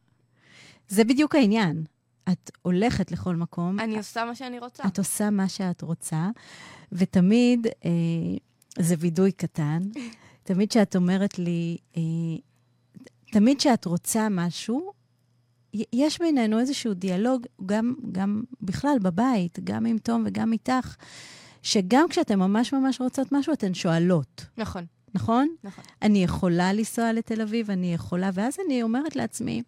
זה 0.88 1.04
בדיוק 1.04 1.34
העניין. 1.34 1.84
את 2.32 2.50
הולכת 2.62 3.12
לכל 3.12 3.36
מקום. 3.36 3.80
אני 3.80 3.96
עושה 3.96 4.24
מה 4.24 4.34
שאני 4.34 4.58
רוצה. 4.58 4.82
את 4.86 4.98
עושה 4.98 5.30
מה 5.30 5.48
שאת 5.48 5.82
רוצה, 5.82 6.28
ותמיד, 6.92 7.66
אה, 7.84 7.90
זה 8.78 8.94
וידוי 8.98 9.32
קטן, 9.32 9.82
תמיד 10.42 10.70
כשאת 10.70 10.96
אומרת 10.96 11.38
לי, 11.38 11.76
אה, 11.96 12.02
תמיד 13.32 13.58
כשאת 13.58 13.84
רוצה 13.84 14.28
משהו, 14.30 14.92
יש 15.92 16.18
בינינו 16.18 16.60
איזשהו 16.60 16.94
דיאלוג, 16.94 17.46
גם, 17.66 17.94
גם 18.12 18.42
בכלל 18.60 18.96
בבית, 19.02 19.58
גם 19.64 19.86
עם 19.86 19.98
תום 19.98 20.22
וגם 20.26 20.52
איתך, 20.52 20.96
שגם 21.62 22.08
כשאתן 22.08 22.38
ממש 22.38 22.72
ממש 22.72 23.00
רוצות 23.00 23.32
משהו, 23.32 23.52
אתן 23.52 23.74
שואלות. 23.74 24.44
נכון. 24.58 24.84
נכון? 25.14 25.48
נכון. 25.64 25.84
אני 26.02 26.24
יכולה 26.24 26.72
לנסוע 26.72 27.12
לתל 27.12 27.40
אביב, 27.40 27.70
אני 27.70 27.94
יכולה, 27.94 28.30
ואז 28.34 28.56
אני 28.66 28.82
אומרת 28.82 29.16
לעצמי, 29.16 29.62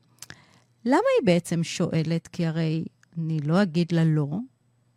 למה 0.85 0.97
היא 1.19 1.27
בעצם 1.27 1.63
שואלת? 1.63 2.27
כי 2.27 2.47
הרי 2.47 2.85
אני 3.19 3.39
לא 3.39 3.63
אגיד 3.63 3.93
לה 3.93 4.05
לא, 4.05 4.29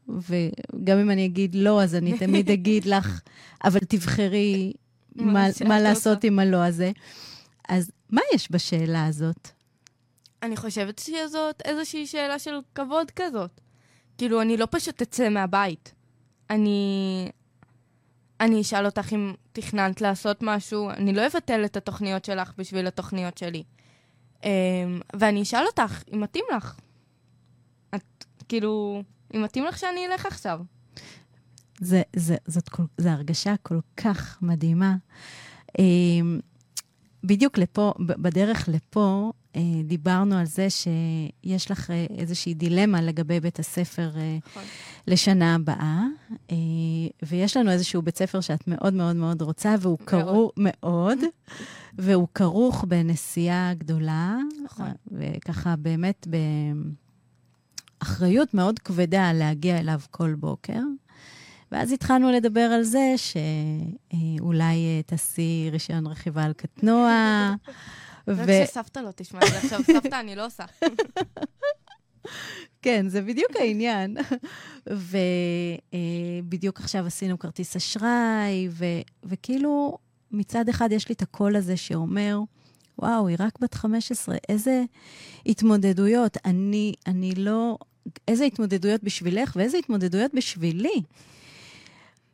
וגם 0.09 0.97
אם 0.97 1.11
אני 1.11 1.25
אגיד 1.25 1.55
לא, 1.55 1.83
אז 1.83 1.95
אני 1.95 2.17
תמיד 2.17 2.51
אגיד 2.57 2.85
לך, 2.85 3.21
אבל 3.63 3.79
תבחרי 3.79 4.73
מה, 5.15 5.47
מה 5.67 5.79
לעשות 5.79 6.23
עם 6.23 6.39
הלא 6.39 6.63
הזה. 6.63 6.91
אז 7.69 7.91
מה 8.09 8.21
יש 8.33 8.51
בשאלה 8.51 9.05
הזאת? 9.05 9.49
אני 10.43 10.58
חושבת 10.58 11.00
שזאת 11.00 11.62
איזושהי 11.65 12.08
שאלה 12.08 12.39
של 12.39 12.60
כבוד 12.76 13.12
כזאת. 13.12 13.62
כאילו, 14.17 14.41
אני 14.41 14.58
לא 14.58 14.67
פשוט 14.71 15.02
אצא 15.02 15.30
מהבית. 15.30 15.93
אני... 16.50 17.32
אני 18.39 18.62
אשאל 18.62 18.86
אותך 18.86 19.13
אם 19.13 19.34
תכננת 19.52 20.02
לעשות 20.02 20.38
משהו, 20.41 20.89
אני 20.89 21.13
לא 21.13 21.28
אבטל 21.28 21.65
את 21.65 21.78
התוכניות 21.78 22.26
שלך 22.26 22.54
בשביל 22.58 22.88
התוכניות 22.88 23.38
שלי. 23.38 23.63
Um, 24.41 24.45
ואני 25.19 25.41
אשאל 25.41 25.65
אותך 25.65 26.04
אם 26.13 26.21
מתאים 26.21 26.45
לך. 26.58 26.76
את, 27.95 28.26
כאילו, 28.50 29.04
אם 29.36 29.43
מתאים 29.43 29.65
לך 29.65 29.78
שאני 29.78 30.08
אלך 30.08 30.26
עכשיו. 30.26 30.60
זה, 31.80 32.02
זה, 32.15 32.36
זאת 32.47 32.69
כל, 32.69 32.84
זה 32.97 33.12
הרגשה 33.12 33.56
כל 33.63 33.80
כך 33.97 34.38
מדהימה. 34.41 34.95
Um, 35.67 35.82
בדיוק 37.23 37.58
לפה, 37.58 37.93
בדרך 38.00 38.69
לפה, 38.71 39.32
דיברנו 39.83 40.37
על 40.37 40.45
זה 40.45 40.67
שיש 40.69 41.71
לך 41.71 41.91
אה, 41.91 42.05
איזושהי 42.17 42.53
דילמה 42.53 43.01
לגבי 43.01 43.39
בית 43.39 43.59
הספר 43.59 44.09
אה, 44.15 44.37
נכון. 44.45 44.63
לשנה 45.07 45.55
הבאה, 45.55 46.03
ויש 47.23 47.57
לנו 47.57 47.71
איזשהו 47.71 48.01
בית 48.01 48.17
ספר 48.17 48.41
שאת 48.41 48.67
מאוד 48.67 48.93
מאוד 48.93 49.15
מאוד 49.15 49.41
רוצה, 49.41 49.75
והוא 49.79 49.97
כרוך 50.05 50.51
מאוד, 50.57 51.19
והוא 51.97 52.27
כרוך 52.33 52.85
בנסיעה 52.87 53.73
גדולה, 53.73 54.37
נכון. 54.65 54.91
וככה 55.11 55.75
באמת 55.75 56.27
באחריות 58.01 58.53
מאוד 58.53 58.79
כבדה 58.79 59.33
להגיע 59.33 59.79
אליו 59.79 59.99
כל 60.11 60.35
בוקר. 60.35 60.79
ואז 61.71 61.91
התחלנו 61.91 62.31
לדבר 62.31 62.61
על 62.61 62.83
זה 62.83 63.13
שאולי 63.17 65.03
תעשי 65.05 65.69
רישיון 65.71 66.07
רכיבה 66.07 66.43
על 66.43 66.53
קטנוע. 66.53 67.11
רק 68.27 68.49
שסבתא 68.65 68.99
לא 68.99 69.09
תשמע 69.15 69.39
את 69.39 69.51
זה 69.51 69.57
עכשיו, 69.57 69.79
סבתא 69.93 70.19
אני 70.19 70.35
לא 70.35 70.45
עושה. 70.45 70.65
כן, 72.81 73.09
זה 73.09 73.21
בדיוק 73.21 73.51
העניין. 73.55 74.17
ובדיוק 76.37 76.79
עכשיו 76.79 77.05
עשינו 77.05 77.39
כרטיס 77.39 77.75
אשראי, 77.75 78.69
וכאילו, 79.23 79.97
מצד 80.31 80.69
אחד 80.69 80.91
יש 80.91 81.09
לי 81.09 81.15
את 81.15 81.21
הקול 81.21 81.55
הזה 81.55 81.77
שאומר, 81.77 82.39
וואו, 82.99 83.27
היא 83.27 83.37
רק 83.39 83.59
בת 83.59 83.73
15, 83.73 84.35
איזה 84.49 84.83
התמודדויות. 85.45 86.37
אני, 86.45 86.93
אני 87.07 87.35
לא... 87.35 87.77
איזה 88.27 88.45
התמודדויות 88.45 89.03
בשבילך 89.03 89.55
ואיזה 89.55 89.77
התמודדויות 89.77 90.33
בשבילי. 90.33 91.01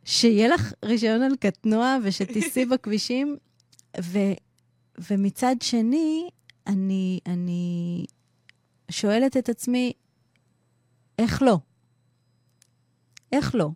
שיהיה 0.06 0.48
לך 0.48 0.74
רישיון 0.86 1.22
על 1.22 1.36
קטנוע 1.40 1.98
ושתיסעי 2.04 2.66
בכבישים, 2.66 3.38
ו, 4.02 4.20
ומצד 4.98 5.56
שני, 5.62 6.30
אני, 6.68 7.20
אני 7.26 8.06
שואלת 8.92 9.38
את 9.38 9.50
עצמי, 9.50 9.94
איך 11.20 11.42
לא? 11.42 11.60
איך 13.32 13.56
לא? 13.56 13.70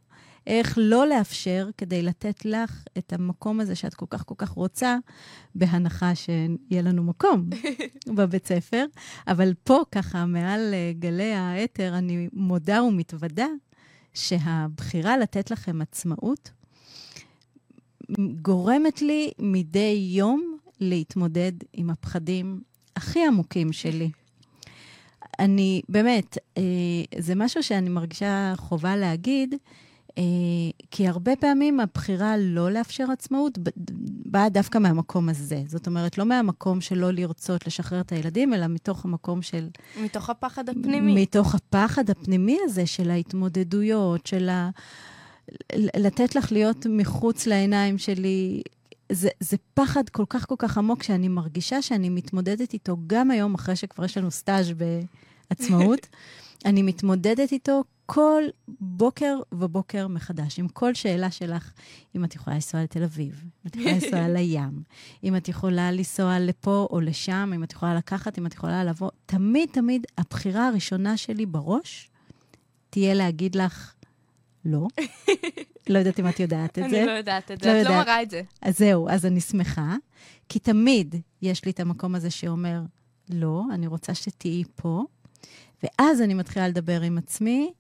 איך 0.47 0.77
לא 0.82 1.08
לאפשר 1.08 1.69
כדי 1.77 2.01
לתת 2.01 2.45
לך 2.45 2.84
את 2.97 3.13
המקום 3.13 3.60
הזה 3.60 3.75
שאת 3.75 3.93
כל 3.93 4.06
כך 4.10 4.25
כל 4.25 4.36
כך 4.38 4.49
רוצה, 4.49 4.97
בהנחה 5.56 6.15
שיהיה 6.15 6.82
לנו 6.82 7.03
מקום 7.03 7.49
בבית 8.15 8.47
ספר. 8.47 8.86
אבל 9.27 9.53
פה, 9.63 9.82
ככה, 9.91 10.25
מעל 10.25 10.73
אה, 10.73 10.91
גלי 10.99 11.34
האתר, 11.34 11.97
אני 11.97 12.30
מודה 12.34 12.84
ומתוודה 12.84 13.47
שהבחירה 14.13 15.17
לתת 15.17 15.51
לכם 15.51 15.82
עצמאות 15.82 16.51
גורמת 18.41 19.01
לי 19.01 19.32
מדי 19.39 20.10
יום 20.12 20.57
להתמודד 20.80 21.52
עם 21.74 21.90
הפחדים 21.90 22.62
הכי 22.96 23.26
עמוקים 23.26 23.74
שלי. 23.74 24.10
אני, 25.40 25.82
באמת, 25.90 26.38
אה, 26.58 26.62
זה 27.18 27.36
משהו 27.36 27.63
שאני 27.63 27.90
מרגישה 27.90 28.54
חובה 28.58 28.96
להגיד, 28.96 29.56
אה, 30.18 30.24
כי 30.92 31.08
הרבה 31.08 31.36
פעמים 31.36 31.80
הבחירה 31.80 32.38
לא 32.38 32.72
לאפשר 32.72 33.12
עצמאות 33.12 33.58
באה 34.26 34.50
דווקא 34.50 34.78
מהמקום 34.78 35.30
הזה. 35.30 35.63
זאת 35.68 35.88
אומרת, 35.88 36.18
לא 36.18 36.26
מהמקום 36.26 36.82
של 36.82 36.98
לא 36.98 37.12
לרצות 37.12 37.68
לשחרר 37.68 38.02
את 38.02 38.12
הילדים, 38.12 38.54
אלא 38.54 38.68
מתוך 38.68 39.06
המקום 39.06 39.42
של... 39.42 39.68
מתוך 40.04 40.30
הפחד 40.30 40.70
הפנימי. 40.70 41.22
מתוך 41.22 41.56
הפחד 41.56 42.10
הפנימי 42.10 42.58
הזה 42.63 42.86
של 42.86 43.10
ההתמודדויות, 43.10 44.28
של 44.28 44.50
ה... 44.50 44.70
לתת 45.76 46.36
לך 46.36 46.52
להיות 46.52 46.86
מחוץ 46.90 47.48
לעיניים 47.48 47.98
שלי. 47.98 48.62
זה, 49.12 49.30
זה 49.39 49.58
פחד 49.74 50.10
כל 50.10 50.26
כך 50.30 50.48
כל 50.48 50.56
כך 50.58 50.78
עמוק, 50.78 51.04
שאני 51.04 51.28
מרגישה 51.28 51.82
שאני 51.82 52.10
מתמודדת 52.10 52.74
איתו 52.74 52.98
גם 53.08 53.32
היום, 53.32 53.56
אחרי 53.56 53.76
שכבר 53.76 54.06
יש 54.06 54.17
לנו 54.17 54.32
סטאז' 54.32 54.72
בעצמאות. 55.50 56.08
אני 56.65 56.82
מתמודדת 56.82 57.52
איתו 57.52 57.84
כל 58.06 58.43
בוקר 58.80 59.39
ובוקר 59.52 60.08
מחדש, 60.08 60.60
עם 60.60 60.67
כל 60.67 60.93
שאלה 60.93 61.32
שלך, 61.32 61.72
אם 62.15 62.24
את 62.24 62.36
יכולה 62.36 62.56
לנסוע 62.56 62.84
לתל 62.84 63.04
אביב, 63.04 63.43
אם 63.43 63.67
את 63.67 63.76
יכולה 63.76 63.93
לנסוע 63.93 64.28
לים, 64.38 64.84
אם 65.24 65.36
את 65.36 65.48
יכולה 65.48 65.91
לנסוע 65.91 66.39
לפה 66.39 66.88
או 66.91 67.00
לשם, 67.00 67.52
אם 67.56 67.63
את 67.63 67.74
יכולה 67.74 67.96
לקחת, 67.96 68.39
אם 68.39 68.46
את 68.46 68.54
יכולה 68.54 68.84
לבוא, 68.84 69.10
תמיד 69.26 69.70
תמיד 69.72 70.06
הבחירה 70.17 70.67
הראשונה 70.67 71.17
שלי 71.17 71.46
בראש 71.46 72.10
תהיה 72.89 73.13
להגיד 73.13 73.56
לך, 73.56 73.93
לא. 74.67 74.88
לא 75.89 75.99
יודעת 75.99 76.19
אם 76.19 76.27
את 76.27 76.39
יודעת 76.39 76.80
את 76.80 76.89
זה. 76.89 76.97
אני 76.97 77.06
לא 77.06 77.12
יודעת 77.12 77.51
את 77.51 77.62
זה, 77.62 77.73
לא 77.73 77.82
את 77.82 77.86
לא 77.86 77.95
מראה 77.95 78.21
את 78.21 78.30
זה. 78.30 78.41
אז 78.62 78.77
זהו, 78.77 79.10
אז 79.10 79.25
אני 79.25 79.41
שמחה, 79.41 79.95
כי 80.49 80.60
תמיד 80.60 81.15
יש 81.41 81.65
לי 81.65 81.71
את 81.71 81.80
המקום 81.80 82.15
הזה 82.15 82.30
שאומר, 82.30 82.82
לא, 83.30 83.63
אני 83.73 83.88
רוצה 83.88 84.13
שתהיי 84.13 84.63
פה, 84.75 85.03
ואז 85.84 86.21
אני 86.21 86.34
מתחילה 86.34 86.67
לדבר 86.67 87.01
עם 87.01 87.17
עצמי, 87.17 87.71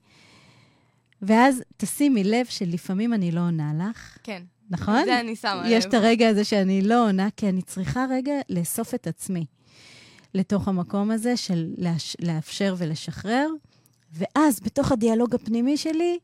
ואז 1.21 1.63
תשימי 1.77 2.23
לב 2.23 2.45
שלפעמים 2.45 3.13
אני 3.13 3.31
לא 3.31 3.39
עונה 3.39 3.89
לך. 3.89 4.17
כן. 4.23 4.43
נכון? 4.69 5.05
זה 5.05 5.19
אני 5.19 5.35
שמה 5.35 5.63
לב. 5.63 5.71
יש 5.71 5.85
את 5.85 5.93
הרגע 5.93 6.29
הזה 6.29 6.43
שאני 6.43 6.81
לא 6.81 7.07
עונה, 7.07 7.27
כי 7.37 7.49
אני 7.49 7.61
צריכה 7.61 8.05
רגע 8.09 8.33
לאסוף 8.49 8.93
את 8.93 9.07
עצמי 9.07 9.45
לתוך 10.33 10.67
המקום 10.67 11.11
הזה 11.11 11.37
של 11.37 11.73
לאפשר 12.19 12.75
ולשחרר, 12.77 13.49
ואז 14.13 14.59
בתוך 14.59 14.91
הדיאלוג 14.91 15.35
הפנימי 15.35 15.77
שלי, 15.77 16.19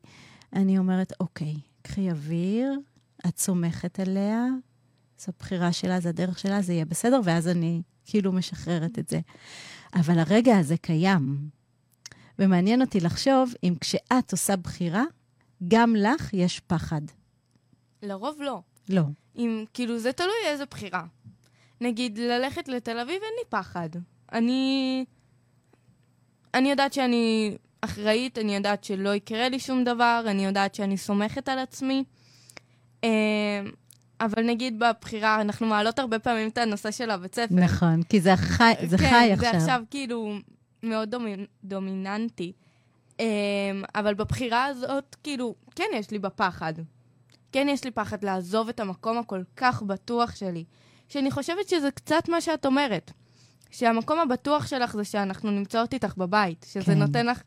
אני 0.54 0.78
אומרת, 0.78 1.12
אוקיי, 1.20 1.54
קחי 1.82 2.10
אוויר, 2.10 2.72
את 3.28 3.38
סומכת 3.38 4.00
עליה, 4.00 4.46
זו 5.18 5.32
בחירה 5.38 5.72
שלה, 5.72 6.00
זו 6.00 6.08
הדרך 6.08 6.38
שלה, 6.38 6.62
זה 6.62 6.72
יהיה 6.72 6.84
בסדר, 6.84 7.20
ואז 7.24 7.48
אני 7.48 7.82
כאילו 8.04 8.32
משחררת 8.32 8.98
את 8.98 9.08
זה. 9.08 9.20
אבל 9.94 10.18
הרגע 10.18 10.58
הזה 10.58 10.76
קיים. 10.76 11.48
ומעניין 12.38 12.80
אותי 12.80 13.00
לחשוב 13.00 13.54
אם 13.62 13.74
כשאת 13.80 14.32
עושה 14.32 14.56
בחירה, 14.56 15.04
גם 15.68 15.96
לך 15.96 16.34
יש 16.34 16.60
פחד. 16.60 17.00
לרוב 18.02 18.36
לא. 18.40 18.60
לא. 18.88 19.02
אם, 19.36 19.64
כאילו, 19.74 19.98
זה 19.98 20.12
תלוי 20.12 20.46
איזה 20.46 20.64
בחירה. 20.66 21.04
נגיד, 21.80 22.18
ללכת 22.18 22.68
לתל 22.68 22.98
אביב, 22.98 23.22
אין 23.22 23.32
לי 23.38 23.44
פחד. 23.48 23.88
אני... 24.32 25.04
אני 26.54 26.70
יודעת 26.70 26.92
שאני 26.92 27.56
אחראית, 27.84 28.38
אני 28.38 28.54
יודעת 28.54 28.84
שלא 28.84 29.14
יקרה 29.14 29.48
לי 29.48 29.58
שום 29.58 29.84
דבר, 29.84 30.24
אני 30.26 30.44
יודעת 30.44 30.74
שאני 30.74 30.96
סומכת 30.96 31.48
על 31.48 31.58
עצמי. 31.58 32.04
אה, 33.04 33.60
אבל 34.20 34.42
נגיד 34.42 34.78
בבחירה, 34.78 35.40
אנחנו 35.40 35.66
מעלות 35.66 35.98
הרבה 35.98 36.18
פעמים 36.18 36.48
את 36.48 36.58
הנושא 36.58 36.90
של 36.90 37.10
הבית 37.10 37.34
ספר. 37.34 37.54
נכון, 37.54 38.02
כי 38.02 38.20
זה 38.20 38.36
חי, 38.36 38.72
זה 38.86 38.98
כן, 38.98 39.10
חי 39.10 39.32
עכשיו. 39.32 39.52
כן, 39.52 39.58
זה 39.58 39.64
עכשיו 39.64 39.82
כאילו 39.90 40.34
מאוד 40.82 41.10
דומינ, 41.10 41.44
דומיננטי. 41.64 42.52
Um, 43.12 43.16
אבל 43.94 44.14
בבחירה 44.14 44.64
הזאת, 44.64 45.16
כאילו, 45.22 45.54
כן 45.74 45.84
יש 45.94 46.10
לי 46.10 46.18
בפחד. 46.18 46.72
כן 47.52 47.66
יש 47.70 47.84
לי 47.84 47.90
פחד 47.90 48.24
לעזוב 48.24 48.68
את 48.68 48.80
המקום 48.80 49.18
הכל 49.18 49.42
כך 49.56 49.82
בטוח 49.82 50.36
שלי. 50.36 50.64
שאני 51.08 51.30
חושבת 51.30 51.68
שזה 51.68 51.90
קצת 51.90 52.28
מה 52.28 52.40
שאת 52.40 52.66
אומרת. 52.66 53.12
שהמקום 53.70 54.18
הבטוח 54.18 54.66
שלך 54.66 54.96
זה 54.96 55.04
שאנחנו 55.04 55.50
נמצאות 55.50 55.94
איתך 55.94 56.14
בבית. 56.16 56.66
שזה 56.68 56.84
כן. 56.84 56.98
נותן 56.98 57.26
לך 57.26 57.42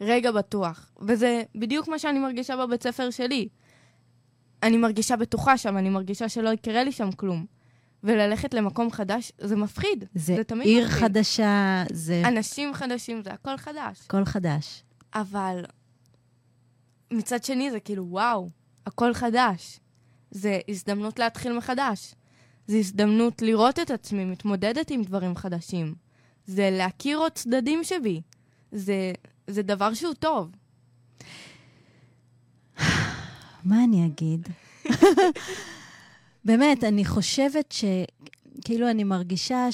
רגע 0.00 0.30
בטוח. 0.32 0.92
וזה 1.00 1.42
בדיוק 1.54 1.88
מה 1.88 1.98
שאני 1.98 2.18
מרגישה 2.18 2.56
בבית 2.56 2.82
ספר 2.82 3.10
שלי. 3.10 3.48
אני 4.62 4.76
מרגישה 4.76 5.16
בטוחה 5.16 5.58
שם, 5.58 5.76
אני 5.76 5.88
מרגישה 5.88 6.28
שלא 6.28 6.50
יקרה 6.50 6.84
לי 6.84 6.92
שם 6.92 7.12
כלום. 7.12 7.46
וללכת 8.04 8.54
למקום 8.54 8.90
חדש, 8.90 9.32
זה 9.38 9.56
מפחיד. 9.56 10.04
זה, 10.14 10.36
זה 10.36 10.44
תמיד 10.44 10.66
עיר 10.66 10.86
מפחיד. 10.86 11.02
חדשה, 11.02 11.84
זה... 11.92 12.22
אנשים 12.24 12.74
חדשים, 12.74 13.22
זה 13.22 13.32
הכל 13.32 13.56
חדש. 13.56 14.00
הכל 14.06 14.24
חדש. 14.24 14.82
אבל 15.14 15.64
מצד 17.10 17.44
שני 17.44 17.70
זה 17.70 17.80
כאילו, 17.80 18.06
וואו, 18.08 18.50
הכל 18.86 19.14
חדש. 19.14 19.80
זה 20.30 20.58
הזדמנות 20.68 21.18
להתחיל 21.18 21.58
מחדש. 21.58 22.14
זה 22.66 22.76
הזדמנות 22.76 23.42
לראות 23.42 23.78
את 23.78 23.90
עצמי 23.90 24.24
מתמודדת 24.24 24.90
עם 24.90 25.02
דברים 25.02 25.36
חדשים. 25.36 25.94
זה 26.46 26.70
להכיר 26.72 27.18
עוד 27.18 27.32
צדדים 27.32 27.84
שבי. 27.84 28.20
זה, 28.72 29.12
זה 29.46 29.62
דבר 29.62 29.94
שהוא 29.94 30.14
טוב. 30.14 30.50
מה 33.64 33.84
אני 33.84 34.06
אגיד? 34.06 34.48
באמת, 36.44 36.84
אני 36.84 37.04
חושבת 37.04 37.72
ש... 37.72 37.84
כאילו, 38.64 38.90
אני 38.90 39.04
מרגישה 39.04 39.68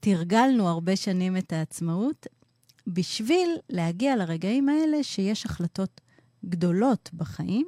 שתרגלנו 0.00 0.68
הרבה 0.68 0.96
שנים 0.96 1.36
את 1.36 1.52
העצמאות 1.52 2.26
בשביל 2.86 3.56
להגיע 3.68 4.16
לרגעים 4.16 4.68
האלה 4.68 5.02
שיש 5.02 5.46
החלטות 5.46 6.00
גדולות 6.44 7.10
בחיים, 7.14 7.66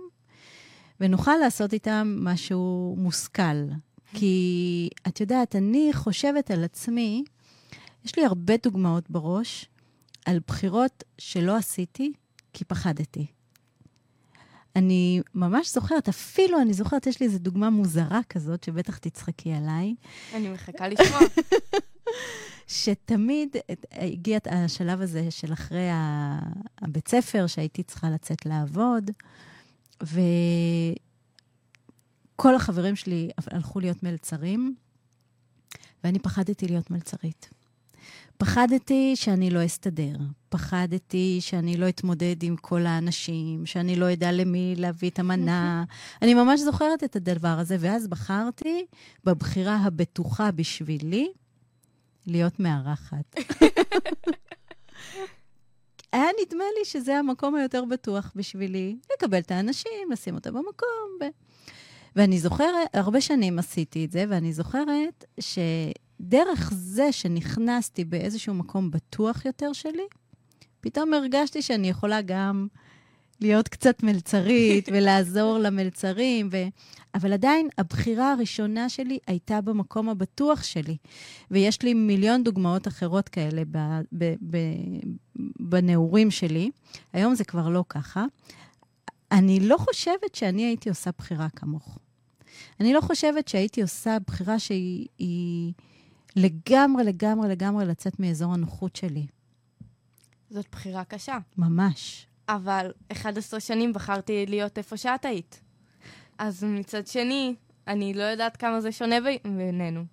ונוכל 1.00 1.36
לעשות 1.36 1.72
איתם 1.72 2.16
משהו 2.20 2.94
מושכל. 2.98 3.64
כי 4.14 4.88
את 5.08 5.20
יודעת, 5.20 5.56
אני 5.56 5.90
חושבת 5.92 6.50
על 6.50 6.64
עצמי, 6.64 7.24
יש 8.04 8.16
לי 8.16 8.24
הרבה 8.24 8.54
דוגמאות 8.62 9.10
בראש 9.10 9.68
על 10.26 10.38
בחירות 10.46 11.04
שלא 11.18 11.56
עשיתי 11.56 12.12
כי 12.52 12.64
פחדתי. 12.64 13.26
אני 14.76 15.20
ממש 15.34 15.74
זוכרת, 15.74 16.08
אפילו 16.08 16.60
אני 16.60 16.72
זוכרת, 16.72 17.06
יש 17.06 17.20
לי 17.20 17.26
איזו 17.26 17.38
דוגמה 17.38 17.70
מוזרה 17.70 18.20
כזאת, 18.28 18.64
שבטח 18.64 18.98
תצחקי 18.98 19.52
עליי. 19.52 19.94
אני 20.34 20.48
מחכה 20.48 20.88
לשמוע. 20.88 21.20
שתמיד 22.68 23.56
הגיע 23.92 24.38
השלב 24.50 25.00
הזה 25.00 25.30
של 25.30 25.52
אחרי 25.52 25.88
הבית 26.80 27.08
ספר, 27.08 27.46
שהייתי 27.46 27.82
צריכה 27.82 28.10
לצאת 28.10 28.46
לעבוד, 28.46 29.10
וכל 30.02 30.14
החברים 32.54 32.96
שלי 32.96 33.30
הלכו 33.50 33.80
להיות 33.80 34.02
מלצרים, 34.02 34.74
ואני 36.04 36.18
פחדתי 36.18 36.66
להיות 36.66 36.90
מלצרית. 36.90 37.50
פחדתי 38.42 39.16
שאני 39.16 39.50
לא 39.50 39.64
אסתדר, 39.64 40.16
פחדתי 40.48 41.38
שאני 41.40 41.76
לא 41.76 41.88
אתמודד 41.88 42.42
עם 42.42 42.56
כל 42.56 42.86
האנשים, 42.86 43.66
שאני 43.66 43.96
לא 43.96 44.12
אדע 44.12 44.32
למי 44.32 44.74
להביא 44.76 45.10
את 45.10 45.18
המנה. 45.18 45.84
אני 46.22 46.34
ממש 46.34 46.60
זוכרת 46.60 47.04
את 47.04 47.16
הדבר 47.16 47.58
הזה, 47.58 47.76
ואז 47.80 48.08
בחרתי 48.08 48.86
בבחירה 49.24 49.76
הבטוחה 49.76 50.50
בשבילי 50.50 51.32
להיות 52.26 52.60
מארחת. 52.60 53.34
היה 56.12 56.26
נדמה 56.42 56.64
לי 56.78 56.84
שזה 56.84 57.18
המקום 57.18 57.54
היותר 57.54 57.84
בטוח 57.84 58.32
בשבילי, 58.36 58.96
לקבל 59.14 59.38
את 59.38 59.50
האנשים, 59.50 60.12
לשים 60.12 60.34
אותם 60.34 60.50
במקום. 60.50 61.18
ו... 61.20 61.24
ואני 62.16 62.38
זוכרת, 62.38 62.94
הרבה 62.94 63.20
שנים 63.20 63.58
עשיתי 63.58 64.04
את 64.04 64.10
זה, 64.10 64.24
ואני 64.28 64.52
זוכרת 64.52 65.24
ש... 65.40 65.58
דרך 66.22 66.72
זה 66.74 67.12
שנכנסתי 67.12 68.04
באיזשהו 68.04 68.54
מקום 68.54 68.90
בטוח 68.90 69.44
יותר 69.44 69.72
שלי, 69.72 70.06
פתאום 70.80 71.14
הרגשתי 71.14 71.62
שאני 71.62 71.88
יכולה 71.88 72.22
גם 72.22 72.66
להיות 73.40 73.68
קצת 73.68 74.02
מלצרית 74.02 74.88
ולעזור 74.92 75.58
למלצרים, 75.58 76.48
ו... 76.52 76.56
אבל 77.14 77.32
עדיין 77.32 77.68
הבחירה 77.78 78.32
הראשונה 78.32 78.88
שלי 78.88 79.18
הייתה 79.26 79.60
במקום 79.60 80.08
הבטוח 80.08 80.62
שלי. 80.62 80.96
ויש 81.50 81.82
לי 81.82 81.94
מיליון 81.94 82.44
דוגמאות 82.44 82.88
אחרות 82.88 83.28
כאלה 83.28 83.62
ב... 83.70 83.78
ב... 84.12 84.34
ב... 84.50 84.56
בנעורים 85.60 86.30
שלי. 86.30 86.70
היום 87.12 87.34
זה 87.34 87.44
כבר 87.44 87.68
לא 87.68 87.84
ככה. 87.88 88.24
אני 89.32 89.60
לא 89.60 89.76
חושבת 89.76 90.34
שאני 90.34 90.64
הייתי 90.64 90.88
עושה 90.88 91.10
בחירה 91.18 91.48
כמוך. 91.56 91.98
אני 92.80 92.92
לא 92.92 93.00
חושבת 93.00 93.48
שהייתי 93.48 93.82
עושה 93.82 94.18
בחירה 94.26 94.58
שהיא 94.58 95.72
לגמרי, 96.36 97.04
לגמרי, 97.04 97.48
לגמרי 97.48 97.84
לצאת 97.86 98.20
מאזור 98.20 98.54
הנוחות 98.54 98.96
שלי. 98.96 99.26
זאת 100.50 100.66
בחירה 100.72 101.04
קשה. 101.04 101.38
ממש. 101.58 102.26
אבל 102.48 102.92
11 103.12 103.60
שנים 103.60 103.92
בחרתי 103.92 104.46
להיות 104.48 104.78
איפה 104.78 104.96
שאת 104.96 105.24
היית. 105.24 105.60
אז 106.38 106.64
מצד 106.64 107.06
שני, 107.06 107.54
אני 107.88 108.14
לא 108.14 108.22
יודעת 108.22 108.56
כמה 108.56 108.80
זה 108.80 108.92
שונה 108.92 109.16
בינינו. 109.44 110.04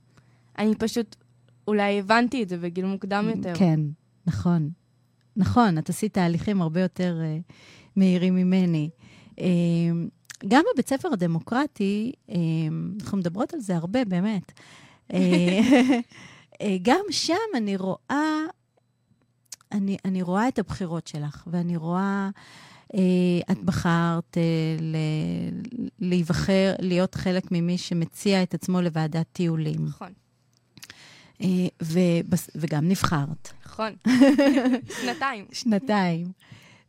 אני 0.58 0.76
פשוט, 0.76 1.16
אולי 1.68 2.00
הבנתי 2.00 2.44
את 2.44 2.50
זה 2.50 2.58
בגיל 2.58 2.86
מוקדם 2.86 3.32
יותר. 3.36 3.54
כן, 3.56 3.80
נכון. 4.28 4.70
נכון, 5.36 5.78
את 5.78 5.90
עשית 5.90 6.14
תהליכים 6.14 6.62
הרבה 6.62 6.82
יותר 6.82 7.18
uh, 7.22 7.54
מהירים 7.96 8.36
ממני. 8.36 8.90
Uh, 9.36 9.42
גם 10.48 10.64
בבית 10.74 10.90
ספר 10.90 11.10
הדמוקרטי, 11.14 12.12
uh, 12.28 12.32
אנחנו 13.02 13.18
מדברות 13.18 13.54
על 13.54 13.60
זה 13.60 13.76
הרבה, 13.76 14.06
באמת. 14.06 14.52
Uh, 15.12 15.16
uh, 16.54 16.66
גם 16.82 17.04
שם 17.12 17.36
אני 17.56 17.78
רואה 17.78 18.46
אני, 19.72 19.98
אני 20.06 20.22
רואה 20.22 20.48
את 20.48 20.60
הבחירות 20.60 21.08
שלך, 21.08 21.44
ואני 21.48 21.78
רואה, 21.78 22.30
אה, 22.96 23.00
את 23.52 23.64
בחרת 23.64 24.38
אה, 24.38 24.44
ל, 24.82 24.96
להיבחר, 26.00 26.74
להיות 26.80 27.16
חלק 27.16 27.52
ממי 27.52 27.78
שמציע 27.78 28.44
את 28.44 28.54
עצמו 28.54 28.82
לוועדת 28.82 29.26
טיולים. 29.34 29.86
נכון. 29.86 30.14
אה, 31.42 31.48
ו, 31.84 32.00
וגם 32.56 32.90
נבחרת. 32.90 33.52
נכון. 33.66 33.94
שנתיים. 35.02 35.46
שנתיים. 35.52 36.32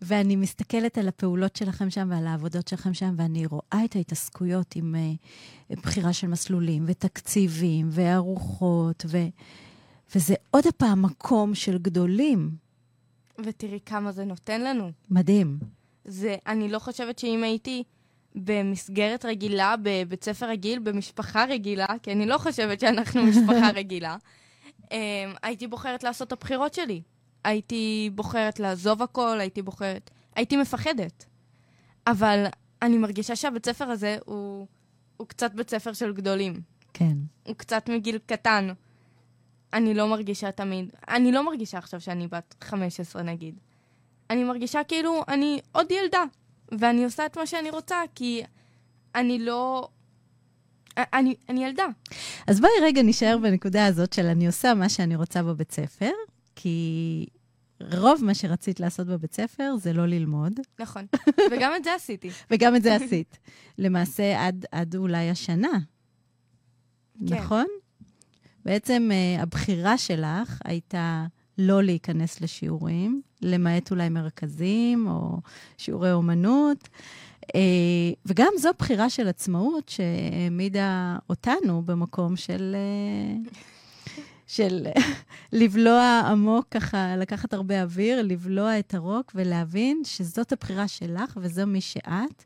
ואני 0.02 0.36
מסתכלת 0.36 0.98
על 0.98 1.08
הפעולות 1.08 1.56
שלכם 1.56 1.90
שם 1.90 2.08
ועל 2.10 2.26
העבודות 2.26 2.68
שלכם 2.68 2.94
שם, 2.94 3.14
ואני 3.16 3.46
רואה 3.46 3.84
את 3.84 3.96
ההתעסקויות 3.96 4.76
עם 4.76 4.94
uh, 4.94 5.80
בחירה 5.80 6.12
של 6.12 6.26
מסלולים 6.26 6.84
ותקציבים 6.86 7.88
וארוחות, 7.90 9.04
ו... 9.08 9.18
וזה 10.14 10.34
עוד 10.50 10.64
פעם 10.76 11.02
מקום 11.02 11.54
של 11.54 11.78
גדולים. 11.78 12.50
ותראי 13.44 13.78
כמה 13.86 14.12
זה 14.12 14.24
נותן 14.24 14.60
לנו. 14.60 14.90
מדהים. 15.10 15.58
זה, 16.04 16.36
אני 16.46 16.68
לא 16.68 16.78
חושבת 16.78 17.18
שאם 17.18 17.42
הייתי 17.44 17.82
במסגרת 18.34 19.24
רגילה, 19.24 19.74
בבית 19.82 20.24
ספר 20.24 20.48
רגיל, 20.48 20.78
במשפחה 20.78 21.44
רגילה, 21.44 21.86
כי 22.02 22.12
אני 22.12 22.26
לא 22.26 22.38
חושבת 22.38 22.80
שאנחנו 22.80 23.22
משפחה 23.22 23.70
רגילה, 23.80 24.16
um, 24.84 24.90
הייתי 25.42 25.66
בוחרת 25.66 26.02
לעשות 26.04 26.28
את 26.28 26.32
הבחירות 26.32 26.74
שלי. 26.74 27.02
הייתי 27.44 28.10
בוחרת 28.14 28.60
לעזוב 28.60 29.02
הכל, 29.02 29.40
הייתי 29.40 29.62
בוחרת... 29.62 30.10
הייתי 30.36 30.56
מפחדת. 30.56 31.24
אבל 32.06 32.46
אני 32.82 32.98
מרגישה 32.98 33.36
שהבית 33.36 33.66
ספר 33.66 33.84
הזה 33.84 34.18
הוא, 34.24 34.66
הוא 35.16 35.26
קצת 35.26 35.54
בית 35.54 35.70
ספר 35.70 35.92
של 35.92 36.12
גדולים. 36.12 36.60
כן. 36.94 37.16
הוא 37.46 37.56
קצת 37.56 37.88
מגיל 37.88 38.18
קטן. 38.26 38.68
אני 39.72 39.94
לא 39.94 40.08
מרגישה 40.08 40.52
תמיד, 40.52 40.92
אני 41.08 41.32
לא 41.32 41.44
מרגישה 41.44 41.78
עכשיו 41.78 42.00
שאני 42.00 42.28
בת 42.28 42.54
15 42.60 43.22
נגיד. 43.22 43.58
אני 44.30 44.44
מרגישה 44.44 44.84
כאילו 44.84 45.22
אני 45.28 45.60
עוד 45.72 45.90
ילדה, 45.90 46.24
ואני 46.78 47.04
עושה 47.04 47.26
את 47.26 47.38
מה 47.38 47.46
שאני 47.46 47.70
רוצה, 47.70 47.96
כי 48.14 48.42
אני 49.14 49.38
לא... 49.38 49.88
אני, 50.96 51.34
אני 51.48 51.64
ילדה. 51.64 51.86
אז 52.46 52.60
בואי 52.60 52.72
רגע 52.82 53.02
נשאר 53.02 53.38
בנקודה 53.42 53.86
הזאת 53.86 54.12
של 54.12 54.26
אני 54.26 54.46
עושה 54.46 54.74
מה 54.74 54.88
שאני 54.88 55.16
רוצה 55.16 55.42
בבית 55.42 55.72
ספר, 55.72 56.10
כי 56.62 57.26
רוב 57.80 58.24
מה 58.24 58.34
שרצית 58.34 58.80
לעשות 58.80 59.06
בבית 59.06 59.34
ספר 59.34 59.74
זה 59.78 59.92
לא 59.92 60.06
ללמוד. 60.06 60.60
נכון, 60.80 61.04
וגם 61.50 61.72
את 61.76 61.84
זה 61.84 61.94
עשיתי. 61.94 62.30
וגם 62.50 62.76
את 62.76 62.82
זה 62.82 62.94
עשית. 62.94 63.38
למעשה, 63.78 64.46
עד, 64.46 64.64
עד 64.72 64.96
אולי 64.96 65.30
השנה. 65.30 65.78
כן. 67.28 67.34
נכון? 67.34 67.66
בעצם 68.64 69.10
uh, 69.10 69.42
הבחירה 69.42 69.98
שלך 69.98 70.60
הייתה 70.64 71.26
לא 71.58 71.82
להיכנס 71.82 72.40
לשיעורים, 72.40 73.22
למעט 73.42 73.90
אולי 73.90 74.08
מרכזים 74.08 75.08
או 75.08 75.40
שיעורי 75.78 76.12
אומנות. 76.12 76.88
Uh, 77.42 77.56
וגם 78.26 78.52
זו 78.58 78.70
בחירה 78.78 79.10
של 79.10 79.28
עצמאות 79.28 79.88
שהעמידה 79.88 81.16
אותנו 81.30 81.82
במקום 81.82 82.36
של... 82.36 82.76
Uh, 83.46 83.50
של 84.50 84.86
לבלוע 85.60 86.22
עמוק 86.30 86.66
ככה, 86.70 87.16
לקחת 87.16 87.52
הרבה 87.52 87.82
אוויר, 87.82 88.22
לבלוע 88.22 88.78
את 88.78 88.94
הרוק 88.94 89.32
ולהבין 89.34 90.02
שזאת 90.04 90.52
הבחירה 90.52 90.88
שלך 90.88 91.38
וזו 91.42 91.66
מי 91.66 91.80
שאת, 91.80 92.44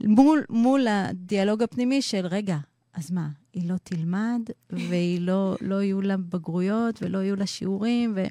מול, 0.00 0.44
מול 0.50 0.86
הדיאלוג 0.88 1.62
הפנימי 1.62 2.02
של, 2.02 2.26
רגע, 2.26 2.56
אז 2.94 3.10
מה, 3.10 3.28
היא 3.52 3.68
לא 3.70 3.74
תלמד, 3.82 4.40
והיא 4.70 5.20
לא, 5.20 5.56
לא 5.60 5.82
יהיו 5.82 6.00
לה 6.00 6.16
בגרויות, 6.16 7.02
ולא 7.02 7.18
יהיו 7.18 7.36
לה 7.36 7.46
שיעורים, 7.46 8.12
ו... 8.16 8.24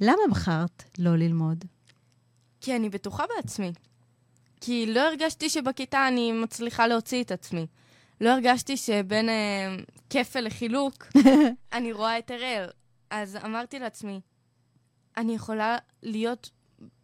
למה 0.00 0.22
בחרת 0.30 0.82
לא 0.98 1.16
ללמוד? 1.16 1.64
כי 2.60 2.76
אני 2.76 2.88
בטוחה 2.88 3.24
בעצמי. 3.36 3.72
כי 4.60 4.86
לא 4.86 5.00
הרגשתי 5.08 5.50
שבכיתה 5.50 6.08
אני 6.08 6.32
מצליחה 6.32 6.86
להוציא 6.86 7.22
את 7.22 7.30
עצמי. 7.32 7.66
לא 8.20 8.30
הרגשתי 8.30 8.76
שבין 8.76 9.28
אה, 9.28 9.76
כפל 10.10 10.40
לחילוק 10.40 11.06
אני 11.72 11.92
רואה 11.92 12.18
את 12.18 12.30
אראל. 12.30 12.68
אז 13.10 13.36
אמרתי 13.44 13.78
לעצמי, 13.78 14.20
אני 15.16 15.34
יכולה 15.34 15.76
להיות 16.02 16.50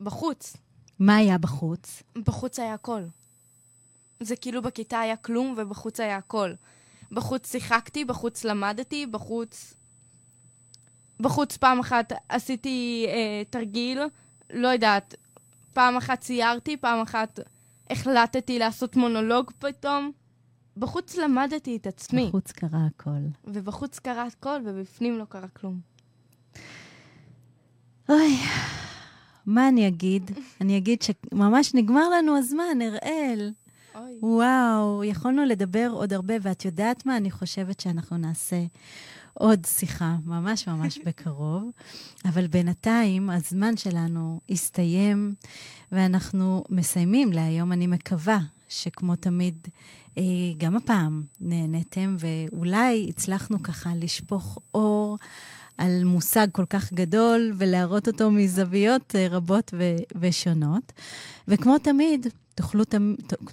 בחוץ. 0.00 0.56
מה 0.98 1.16
היה 1.16 1.38
בחוץ? 1.38 2.02
בחוץ 2.18 2.58
היה 2.58 2.74
הכל. 2.74 3.02
זה 4.20 4.36
כאילו 4.36 4.62
בכיתה 4.62 5.00
היה 5.00 5.16
כלום 5.16 5.54
ובחוץ 5.56 6.00
היה 6.00 6.16
הכל. 6.16 6.52
בחוץ 7.12 7.52
שיחקתי, 7.52 8.04
בחוץ 8.04 8.44
למדתי, 8.44 9.06
בחוץ... 9.06 9.74
בחוץ 11.20 11.56
פעם 11.56 11.80
אחת 11.80 12.12
עשיתי 12.28 13.06
אה, 13.08 13.42
תרגיל, 13.50 14.00
לא 14.50 14.68
יודעת, 14.68 15.14
פעם 15.72 15.96
אחת 15.96 16.20
ציירתי, 16.20 16.76
פעם 16.76 17.00
אחת 17.00 17.40
החלטתי 17.90 18.58
לעשות 18.58 18.96
מונולוג 18.96 19.50
פתאום. 19.58 20.12
בחוץ 20.76 21.16
למדתי 21.16 21.76
את 21.76 21.86
עצמי. 21.86 22.26
בחוץ 22.28 22.52
קרה 22.52 22.86
הכל. 22.86 23.10
ובחוץ 23.44 23.98
קרה 23.98 24.26
הכל, 24.26 24.60
ובפנים 24.64 25.18
לא 25.18 25.24
קרה 25.24 25.48
כלום. 25.48 25.80
אוי, 28.08 28.36
מה 29.46 29.68
אני 29.68 29.88
אגיד? 29.88 30.30
אני 30.60 30.76
אגיד 30.78 31.02
שממש 31.02 31.74
נגמר 31.74 32.08
לנו 32.08 32.36
הזמן, 32.36 32.78
אראל. 32.82 33.52
אוי. 33.94 34.18
וואו, 34.22 35.04
יכולנו 35.04 35.44
לדבר 35.44 35.88
עוד 35.92 36.12
הרבה, 36.12 36.34
ואת 36.42 36.64
יודעת 36.64 37.06
מה? 37.06 37.16
אני 37.16 37.30
חושבת 37.30 37.80
שאנחנו 37.80 38.16
נעשה 38.16 38.64
עוד 39.34 39.64
שיחה, 39.66 40.16
ממש 40.24 40.68
ממש 40.68 40.98
בקרוב. 41.06 41.70
אבל 42.24 42.46
בינתיים, 42.46 43.30
הזמן 43.30 43.76
שלנו 43.76 44.40
הסתיים, 44.50 45.34
ואנחנו 45.92 46.64
מסיימים 46.70 47.32
להיום. 47.32 47.72
אני 47.72 47.86
מקווה 47.86 48.38
שכמו 48.68 49.16
תמיד, 49.16 49.68
אה, 50.18 50.22
גם 50.56 50.76
הפעם 50.76 51.22
נהניתם, 51.40 52.16
ואולי 52.18 53.06
הצלחנו 53.08 53.62
ככה 53.62 53.90
לשפוך 53.94 54.58
אור. 54.74 55.18
על 55.78 56.04
מושג 56.04 56.46
כל 56.52 56.64
כך 56.70 56.92
גדול 56.92 57.52
ולהראות 57.56 58.08
אותו 58.08 58.30
מזוויות 58.30 59.14
אה, 59.16 59.26
רבות 59.30 59.74
ושונות. 60.20 60.92
וכמו 61.48 61.78
תמיד, 61.78 62.26
תוכלו, 62.54 62.84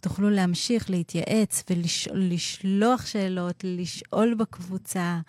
תוכלו 0.01 0.30
להמשיך 0.30 0.89
להתייעץ 0.89 1.64
ולשלוח 1.70 3.05
שאלות, 3.05 3.64
לשאול 3.64 4.34
בקבוצה, 4.34 5.20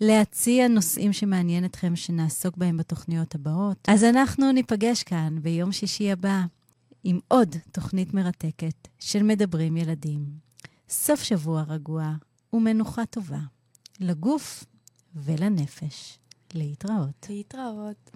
להציע 0.00 0.68
נושאים 0.68 1.12
שמעניין 1.12 1.64
אתכם 1.64 1.96
שנעסוק 1.96 2.56
בהם 2.56 2.76
בתוכניות 2.76 3.34
הבאות. 3.34 3.88
אז 3.88 4.04
אנחנו 4.04 4.52
ניפגש 4.52 5.02
כאן 5.02 5.38
ביום 5.42 5.72
שישי 5.72 6.12
הבא 6.12 6.42
עם 7.04 7.20
עוד 7.28 7.56
תוכנית 7.72 8.14
מרתקת 8.14 8.88
של 8.98 9.22
מדברים 9.22 9.76
ילדים. 9.76 10.26
סוף 10.88 11.22
שבוע 11.22 11.62
רגוע 11.62 12.14
ומנוחה 12.52 13.06
טובה 13.06 13.40
לגוף 14.00 14.64
ולנפש. 15.14 16.18
להתראות. 16.54 17.26
להתראות. 17.28 18.10